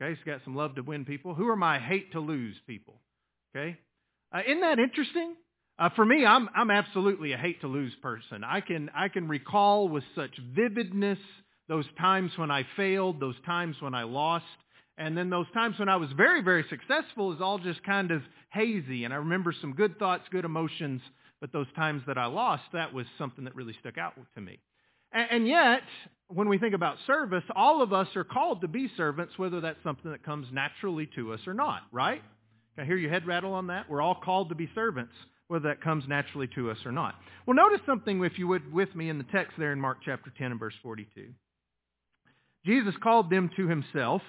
Okay, 0.00 0.14
so 0.14 0.30
got 0.30 0.40
some 0.44 0.54
love 0.54 0.76
to 0.76 0.82
win 0.82 1.04
people. 1.04 1.34
Who 1.34 1.48
are 1.48 1.56
my 1.56 1.78
hate 1.80 2.12
to 2.12 2.20
lose 2.20 2.56
people? 2.66 3.00
Okay, 3.54 3.76
uh, 4.32 4.40
isn't 4.46 4.60
that 4.60 4.78
interesting? 4.78 5.34
Uh, 5.78 5.90
for 5.96 6.04
me, 6.04 6.24
I'm 6.24 6.48
I'm 6.54 6.70
absolutely 6.70 7.32
a 7.32 7.36
hate 7.36 7.60
to 7.62 7.66
lose 7.66 7.92
person. 8.00 8.44
I 8.44 8.60
can 8.60 8.90
I 8.94 9.08
can 9.08 9.26
recall 9.26 9.88
with 9.88 10.04
such 10.14 10.30
vividness 10.54 11.18
those 11.68 11.86
times 11.98 12.30
when 12.36 12.50
I 12.50 12.64
failed, 12.76 13.20
those 13.20 13.40
times 13.44 13.76
when 13.80 13.94
I 13.94 14.04
lost, 14.04 14.44
and 14.98 15.16
then 15.16 15.30
those 15.30 15.50
times 15.52 15.78
when 15.78 15.88
I 15.88 15.96
was 15.96 16.10
very 16.16 16.42
very 16.42 16.64
successful 16.70 17.32
is 17.32 17.40
all 17.40 17.58
just 17.58 17.82
kind 17.82 18.12
of 18.12 18.22
hazy. 18.52 19.04
And 19.04 19.12
I 19.12 19.16
remember 19.16 19.52
some 19.60 19.72
good 19.74 19.98
thoughts, 19.98 20.24
good 20.30 20.44
emotions, 20.44 21.00
but 21.42 21.52
those 21.52 21.66
times 21.74 22.02
that 22.06 22.16
I 22.16 22.26
lost, 22.26 22.62
that 22.72 22.94
was 22.94 23.04
something 23.18 23.44
that 23.44 23.56
really 23.56 23.74
stuck 23.80 23.98
out 23.98 24.14
to 24.36 24.40
me. 24.40 24.60
And, 25.12 25.46
yet, 25.46 25.82
when 26.28 26.48
we 26.48 26.56
think 26.56 26.72
about 26.72 26.96
service, 27.04 27.42
all 27.56 27.82
of 27.82 27.92
us 27.92 28.06
are 28.14 28.22
called 28.22 28.60
to 28.60 28.68
be 28.68 28.88
servants, 28.96 29.36
whether 29.36 29.60
that's 29.60 29.82
something 29.82 30.12
that 30.12 30.22
comes 30.22 30.46
naturally 30.52 31.10
to 31.16 31.32
us 31.32 31.40
or 31.46 31.52
not, 31.52 31.82
right? 31.90 32.22
Can 32.76 32.84
I 32.84 32.86
hear 32.86 32.96
your 32.96 33.10
head 33.10 33.26
rattle 33.26 33.54
on 33.54 33.66
that? 33.66 33.90
We're 33.90 34.00
all 34.00 34.14
called 34.14 34.50
to 34.50 34.54
be 34.54 34.70
servants, 34.72 35.12
whether 35.48 35.68
that 35.68 35.82
comes 35.82 36.04
naturally 36.06 36.46
to 36.54 36.70
us 36.70 36.78
or 36.86 36.92
not. 36.92 37.16
Well, 37.44 37.56
notice 37.56 37.80
something, 37.84 38.22
if 38.22 38.38
you 38.38 38.46
would, 38.46 38.72
with 38.72 38.94
me 38.94 39.10
in 39.10 39.18
the 39.18 39.24
text 39.24 39.54
there 39.58 39.72
in 39.72 39.80
Mark 39.80 39.98
chapter 40.04 40.32
10 40.38 40.52
and 40.52 40.60
verse 40.60 40.74
42. 40.80 41.28
Jesus 42.64 42.94
called 43.02 43.30
them 43.30 43.50
to 43.56 43.66
himself, 43.66 44.22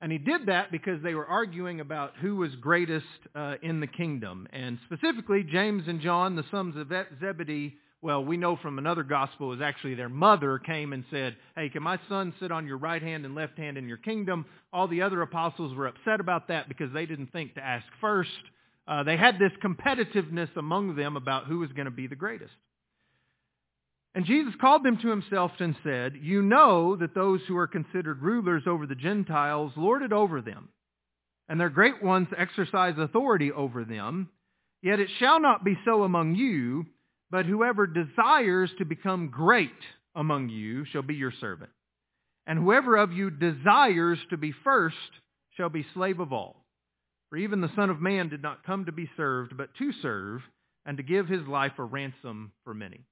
and 0.00 0.10
he 0.10 0.18
did 0.18 0.46
that 0.46 0.72
because 0.72 1.02
they 1.02 1.14
were 1.14 1.26
arguing 1.26 1.80
about 1.80 2.14
who 2.20 2.36
was 2.36 2.54
greatest 2.56 3.06
uh, 3.34 3.56
in 3.62 3.80
the 3.80 3.86
kingdom. 3.86 4.46
And 4.52 4.78
specifically, 4.86 5.42
James 5.42 5.84
and 5.88 6.00
John, 6.00 6.36
the 6.36 6.44
sons 6.50 6.76
of 6.76 6.90
Zebedee, 7.20 7.76
well, 8.02 8.24
we 8.24 8.38
know 8.38 8.56
from 8.56 8.78
another 8.78 9.02
gospel 9.02 9.48
was 9.48 9.60
actually 9.60 9.94
their 9.94 10.08
mother 10.08 10.58
came 10.58 10.94
and 10.94 11.04
said, 11.10 11.36
hey, 11.54 11.68
can 11.68 11.82
my 11.82 11.98
son 12.08 12.32
sit 12.40 12.50
on 12.50 12.66
your 12.66 12.78
right 12.78 13.02
hand 13.02 13.26
and 13.26 13.34
left 13.34 13.58
hand 13.58 13.76
in 13.76 13.86
your 13.86 13.98
kingdom? 13.98 14.46
All 14.72 14.88
the 14.88 15.02
other 15.02 15.20
apostles 15.20 15.76
were 15.76 15.86
upset 15.86 16.18
about 16.18 16.48
that 16.48 16.66
because 16.68 16.90
they 16.94 17.04
didn't 17.04 17.30
think 17.30 17.54
to 17.56 17.62
ask 17.62 17.84
first. 18.00 18.30
Uh, 18.88 19.02
they 19.02 19.18
had 19.18 19.38
this 19.38 19.52
competitiveness 19.62 20.48
among 20.56 20.96
them 20.96 21.16
about 21.16 21.44
who 21.44 21.58
was 21.58 21.70
going 21.72 21.84
to 21.84 21.90
be 21.90 22.06
the 22.06 22.16
greatest. 22.16 22.54
And 24.14 24.26
Jesus 24.26 24.54
called 24.60 24.84
them 24.84 24.98
to 24.98 25.08
himself 25.08 25.52
and 25.60 25.76
said, 25.84 26.14
You 26.20 26.42
know 26.42 26.96
that 26.96 27.14
those 27.14 27.40
who 27.46 27.56
are 27.56 27.68
considered 27.68 28.22
rulers 28.22 28.64
over 28.66 28.86
the 28.86 28.96
Gentiles 28.96 29.72
lord 29.76 30.02
it 30.02 30.12
over 30.12 30.40
them, 30.40 30.70
and 31.48 31.60
their 31.60 31.70
great 31.70 32.02
ones 32.02 32.28
exercise 32.36 32.94
authority 32.98 33.52
over 33.52 33.84
them. 33.84 34.28
Yet 34.82 34.98
it 34.98 35.10
shall 35.18 35.40
not 35.40 35.64
be 35.64 35.76
so 35.84 36.02
among 36.02 36.34
you, 36.34 36.86
but 37.30 37.46
whoever 37.46 37.86
desires 37.86 38.70
to 38.78 38.84
become 38.84 39.28
great 39.28 39.70
among 40.16 40.48
you 40.48 40.84
shall 40.86 41.02
be 41.02 41.14
your 41.14 41.32
servant. 41.40 41.70
And 42.46 42.58
whoever 42.58 42.96
of 42.96 43.12
you 43.12 43.30
desires 43.30 44.18
to 44.30 44.36
be 44.36 44.52
first 44.64 44.96
shall 45.56 45.68
be 45.68 45.86
slave 45.94 46.18
of 46.18 46.32
all. 46.32 46.64
For 47.28 47.36
even 47.36 47.60
the 47.60 47.70
Son 47.76 47.90
of 47.90 48.00
Man 48.00 48.28
did 48.28 48.42
not 48.42 48.64
come 48.64 48.86
to 48.86 48.92
be 48.92 49.08
served, 49.16 49.56
but 49.56 49.68
to 49.78 49.92
serve, 50.02 50.40
and 50.84 50.96
to 50.96 51.04
give 51.04 51.28
his 51.28 51.46
life 51.46 51.72
a 51.78 51.84
ransom 51.84 52.50
for 52.64 52.74
many. 52.74 53.04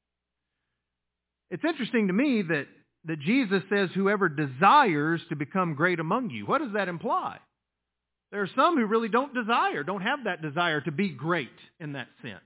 It's 1.50 1.64
interesting 1.64 2.08
to 2.08 2.12
me 2.12 2.42
that, 2.42 2.66
that 3.06 3.20
Jesus 3.20 3.62
says 3.70 3.90
whoever 3.94 4.28
desires 4.28 5.20
to 5.28 5.36
become 5.36 5.74
great 5.74 6.00
among 6.00 6.30
you. 6.30 6.46
What 6.46 6.60
does 6.60 6.72
that 6.74 6.88
imply? 6.88 7.38
There 8.30 8.42
are 8.42 8.50
some 8.54 8.76
who 8.76 8.86
really 8.86 9.08
don't 9.08 9.34
desire, 9.34 9.82
don't 9.82 10.02
have 10.02 10.24
that 10.24 10.42
desire 10.42 10.80
to 10.82 10.92
be 10.92 11.08
great 11.08 11.48
in 11.80 11.92
that 11.92 12.08
sense. 12.20 12.40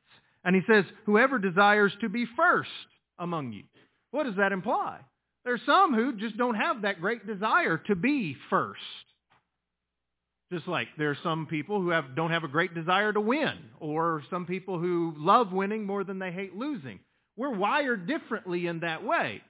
And 0.44 0.54
he 0.54 0.62
says, 0.66 0.84
whoever 1.06 1.38
desires 1.38 1.92
to 2.00 2.08
be 2.08 2.26
first 2.36 2.70
among 3.18 3.52
you. 3.52 3.64
What 4.12 4.24
does 4.24 4.36
that 4.36 4.52
imply? 4.52 4.98
There 5.44 5.54
are 5.54 5.60
some 5.66 5.94
who 5.94 6.12
just 6.12 6.36
don't 6.36 6.54
have 6.54 6.82
that 6.82 7.00
great 7.00 7.26
desire 7.26 7.78
to 7.88 7.96
be 7.96 8.36
first. 8.48 8.80
Just 10.52 10.68
like 10.68 10.88
there 10.98 11.10
are 11.10 11.18
some 11.22 11.46
people 11.46 11.80
who 11.80 11.90
have, 11.90 12.14
don't 12.14 12.30
have 12.30 12.44
a 12.44 12.48
great 12.48 12.74
desire 12.74 13.12
to 13.12 13.20
win, 13.20 13.54
or 13.80 14.22
some 14.30 14.46
people 14.46 14.78
who 14.78 15.14
love 15.16 15.50
winning 15.50 15.84
more 15.84 16.04
than 16.04 16.18
they 16.18 16.30
hate 16.30 16.54
losing. 16.54 17.00
We're 17.36 17.54
wired 17.54 18.06
differently 18.06 18.66
in 18.66 18.80
that 18.80 19.04
way. 19.04 19.42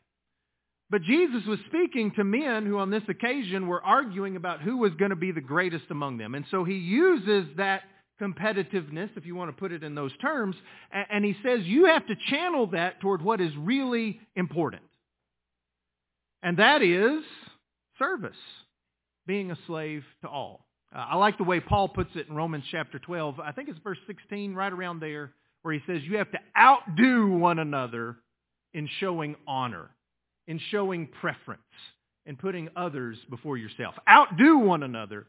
But 0.90 1.02
Jesus 1.02 1.42
was 1.46 1.58
speaking 1.68 2.12
to 2.16 2.24
men 2.24 2.66
who 2.66 2.78
on 2.78 2.90
this 2.90 3.02
occasion 3.08 3.66
were 3.66 3.82
arguing 3.82 4.36
about 4.36 4.60
who 4.60 4.76
was 4.76 4.92
going 4.98 5.10
to 5.10 5.16
be 5.16 5.32
the 5.32 5.40
greatest 5.40 5.86
among 5.90 6.18
them. 6.18 6.34
And 6.34 6.44
so 6.50 6.64
he 6.64 6.74
uses 6.74 7.46
that 7.56 7.82
competitiveness, 8.20 9.08
if 9.16 9.24
you 9.24 9.34
want 9.34 9.50
to 9.50 9.58
put 9.58 9.72
it 9.72 9.82
in 9.82 9.94
those 9.94 10.14
terms, 10.18 10.54
and 10.92 11.24
he 11.24 11.34
says 11.42 11.60
you 11.64 11.86
have 11.86 12.06
to 12.06 12.14
channel 12.28 12.66
that 12.68 13.00
toward 13.00 13.22
what 13.22 13.40
is 13.40 13.52
really 13.56 14.20
important. 14.36 14.82
And 16.42 16.58
that 16.58 16.82
is 16.82 17.22
service, 17.98 18.36
being 19.26 19.50
a 19.50 19.58
slave 19.66 20.04
to 20.22 20.28
all. 20.28 20.66
Uh, 20.94 20.98
I 20.98 21.16
like 21.16 21.38
the 21.38 21.44
way 21.44 21.60
Paul 21.60 21.88
puts 21.88 22.10
it 22.16 22.28
in 22.28 22.34
Romans 22.34 22.64
chapter 22.70 22.98
12. 22.98 23.40
I 23.40 23.52
think 23.52 23.68
it's 23.68 23.78
verse 23.82 23.98
16, 24.06 24.54
right 24.54 24.72
around 24.72 25.00
there, 25.00 25.32
where 25.62 25.74
he 25.74 25.80
says 25.86 26.02
you 26.02 26.18
have 26.18 26.30
to 26.32 26.38
outdo 26.56 27.28
one 27.28 27.58
another 27.58 28.16
in 28.74 28.88
showing 29.00 29.36
honor, 29.46 29.90
in 30.46 30.60
showing 30.70 31.08
preference, 31.20 31.62
in 32.26 32.36
putting 32.36 32.68
others 32.76 33.18
before 33.30 33.56
yourself. 33.56 33.94
Outdo 34.08 34.58
one 34.58 34.82
another 34.82 35.26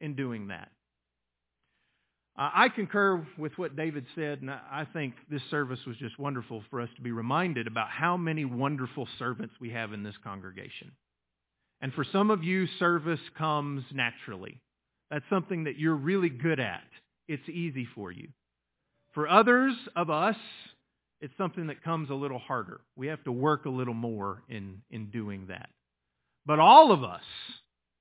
in 0.00 0.14
doing 0.14 0.48
that. 0.48 0.70
Uh, 2.38 2.50
I 2.54 2.68
concur 2.68 3.26
with 3.36 3.52
what 3.58 3.76
David 3.76 4.06
said, 4.14 4.40
and 4.40 4.50
I 4.50 4.86
think 4.92 5.14
this 5.30 5.42
service 5.50 5.80
was 5.86 5.96
just 5.98 6.18
wonderful 6.18 6.62
for 6.70 6.80
us 6.80 6.88
to 6.96 7.02
be 7.02 7.12
reminded 7.12 7.66
about 7.66 7.90
how 7.90 8.16
many 8.16 8.44
wonderful 8.44 9.06
servants 9.18 9.54
we 9.60 9.70
have 9.70 9.92
in 9.92 10.02
this 10.02 10.14
congregation. 10.24 10.92
And 11.82 11.92
for 11.92 12.04
some 12.04 12.30
of 12.30 12.44
you, 12.44 12.66
service 12.78 13.20
comes 13.36 13.84
naturally. 13.92 14.60
That's 15.10 15.24
something 15.28 15.64
that 15.64 15.78
you're 15.78 15.96
really 15.96 16.28
good 16.28 16.60
at. 16.60 16.84
It's 17.26 17.48
easy 17.48 17.86
for 17.94 18.12
you. 18.12 18.28
For 19.12 19.28
others 19.28 19.74
of 19.96 20.10
us, 20.10 20.36
it's 21.20 21.36
something 21.36 21.66
that 21.66 21.82
comes 21.82 22.10
a 22.10 22.14
little 22.14 22.38
harder. 22.38 22.80
We 22.96 23.08
have 23.08 23.22
to 23.24 23.32
work 23.32 23.66
a 23.66 23.70
little 23.70 23.94
more 23.94 24.42
in, 24.48 24.82
in 24.90 25.10
doing 25.10 25.46
that. 25.48 25.68
But 26.46 26.58
all 26.58 26.92
of 26.92 27.04
us, 27.04 27.22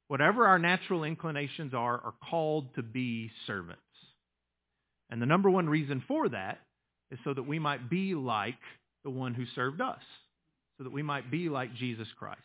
whatever 0.07 0.45
our 0.45 0.60
natural 0.60 1.03
inclinations 1.03 1.74
are, 1.74 1.95
are 1.95 2.14
called 2.30 2.74
to 2.76 2.84
be 2.84 3.32
servants. 3.45 3.82
And 5.10 5.22
the 5.22 5.26
number 5.26 5.49
one 5.49 5.68
reason 5.68 6.03
for 6.07 6.30
that 6.30 6.60
is 7.12 7.20
so 7.24 7.34
that 7.34 7.47
we 7.47 7.60
might 7.60 7.89
be 7.89 8.14
like 8.16 8.60
the 9.03 9.10
one 9.10 9.34
who 9.34 9.45
served 9.55 9.82
us, 9.82 10.01
so 10.78 10.84
that 10.84 10.93
we 10.93 11.01
might 11.01 11.32
be 11.32 11.49
like 11.49 11.74
Jesus 11.76 12.07
Christ. 12.18 12.39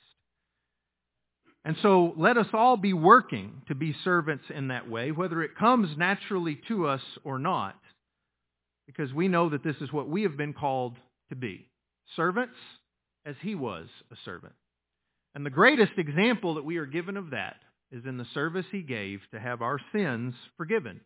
And 1.65 1.77
so 1.83 2.13
let 2.17 2.37
us 2.37 2.47
all 2.53 2.77
be 2.77 2.93
working 2.93 3.63
to 3.69 3.75
be 3.75 3.95
servants 4.05 4.45
in 4.55 4.69
that 4.69 4.89
way, 4.89 5.13
whether 5.13 5.43
it 5.43 5.57
comes 5.57 5.97
naturally 5.97 6.61
to 6.69 6.87
us 6.87 7.01
or 7.25 7.39
not, 7.39 7.75
because 8.87 9.13
we 9.13 9.29
know 9.29 9.51
that 9.51 9.65
this 9.65 9.77
is 9.81 9.93
what 9.93 10.09
we 10.09 10.23
have 10.23 10.37
been 10.37 10.53
called 10.53 10.97
to 11.29 11.37
be. 11.37 11.69
Servants 12.17 12.55
as 13.25 13.37
he 13.41 13.55
was 13.55 13.89
a 14.13 14.17
servant. 14.25 14.55
And 15.35 15.45
the 15.45 15.51
greatest 15.51 15.93
example 15.97 16.55
that 16.55 16.65
we 16.65 16.77
are 16.77 16.87
given 16.87 17.17
of 17.17 17.31
that 17.31 17.57
is 17.91 18.05
in 18.07 18.19
the 18.19 18.27
service 18.35 18.67
he 18.71 18.83
gave 18.83 19.21
to 19.33 19.41
have 19.41 19.63
our 19.63 19.81
sins 19.93 20.35
forgiven 20.57 21.01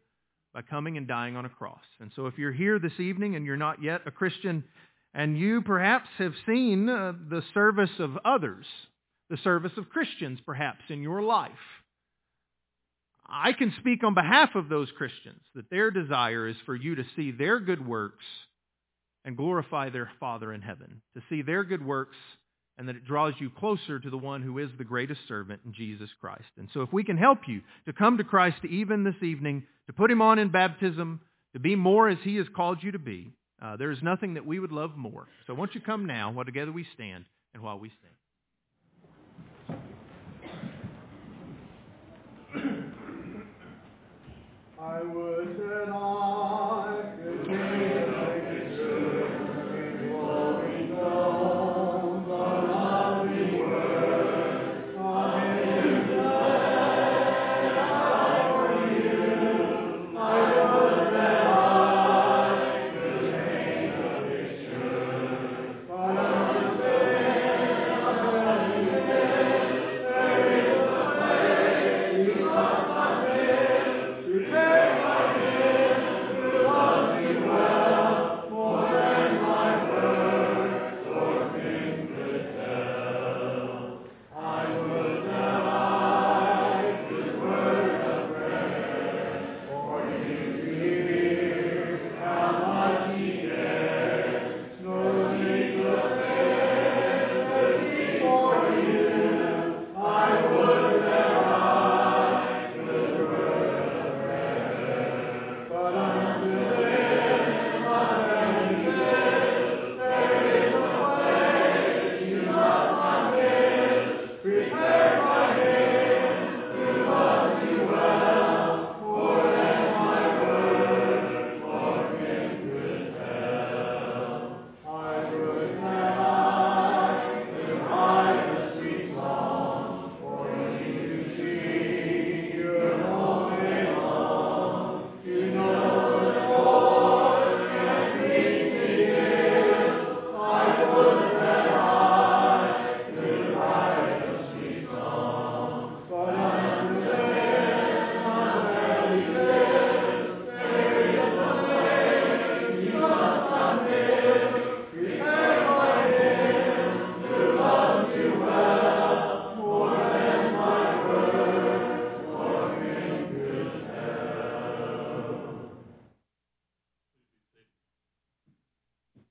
by 0.54 0.62
coming 0.62 0.96
and 0.96 1.06
dying 1.06 1.36
on 1.36 1.44
a 1.44 1.50
cross. 1.50 1.84
And 2.00 2.10
so 2.16 2.26
if 2.26 2.38
you're 2.38 2.52
here 2.52 2.78
this 2.78 2.98
evening 2.98 3.36
and 3.36 3.46
you're 3.46 3.56
not 3.56 3.82
yet 3.82 4.02
a 4.06 4.10
Christian, 4.10 4.64
and 5.14 5.38
you 5.38 5.62
perhaps 5.62 6.08
have 6.18 6.32
seen 6.46 6.88
uh, 6.88 7.12
the 7.30 7.42
service 7.54 7.90
of 7.98 8.18
others, 8.24 8.66
the 9.30 9.36
service 9.38 9.72
of 9.76 9.90
Christians 9.90 10.38
perhaps 10.44 10.82
in 10.88 11.02
your 11.02 11.22
life, 11.22 11.52
I 13.28 13.52
can 13.52 13.74
speak 13.78 14.04
on 14.04 14.14
behalf 14.14 14.54
of 14.54 14.68
those 14.68 14.90
Christians 14.96 15.40
that 15.54 15.70
their 15.70 15.90
desire 15.90 16.48
is 16.48 16.56
for 16.64 16.74
you 16.74 16.94
to 16.94 17.04
see 17.14 17.30
their 17.30 17.60
good 17.60 17.86
works 17.86 18.24
and 19.24 19.36
glorify 19.36 19.90
their 19.90 20.10
Father 20.18 20.52
in 20.52 20.62
heaven, 20.62 21.02
to 21.14 21.22
see 21.28 21.42
their 21.42 21.64
good 21.64 21.84
works 21.84 22.16
and 22.78 22.88
that 22.88 22.96
it 22.96 23.04
draws 23.04 23.34
you 23.38 23.50
closer 23.50 23.98
to 23.98 24.08
the 24.08 24.16
one 24.16 24.40
who 24.40 24.58
is 24.58 24.70
the 24.78 24.84
greatest 24.84 25.20
servant 25.26 25.60
in 25.66 25.74
Jesus 25.74 26.08
Christ. 26.20 26.48
And 26.56 26.68
so 26.72 26.82
if 26.82 26.92
we 26.92 27.02
can 27.02 27.18
help 27.18 27.40
you 27.48 27.60
to 27.86 27.92
come 27.92 28.18
to 28.18 28.24
Christ 28.24 28.64
even 28.64 29.02
this 29.02 29.20
evening, 29.20 29.64
to 29.88 29.92
put 29.92 30.10
him 30.10 30.22
on 30.22 30.38
in 30.38 30.50
baptism, 30.50 31.20
to 31.54 31.58
be 31.58 31.74
more 31.74 32.08
as 32.08 32.18
he 32.22 32.36
has 32.36 32.46
called 32.54 32.78
you 32.82 32.92
to 32.92 32.98
be, 32.98 33.32
uh, 33.60 33.76
there 33.76 33.90
is 33.90 33.98
nothing 34.00 34.34
that 34.34 34.46
we 34.46 34.60
would 34.60 34.70
love 34.70 34.96
more. 34.96 35.26
So 35.46 35.54
won't 35.54 35.74
you 35.74 35.80
come 35.80 36.06
now 36.06 36.30
while 36.30 36.44
together 36.44 36.70
we 36.70 36.86
stand 36.94 37.24
and 37.52 37.62
while 37.62 37.78
we 37.80 37.88
sing. 37.88 38.12
I 44.80 45.02
would 45.02 45.56
that 45.58 45.88
I 45.92 46.27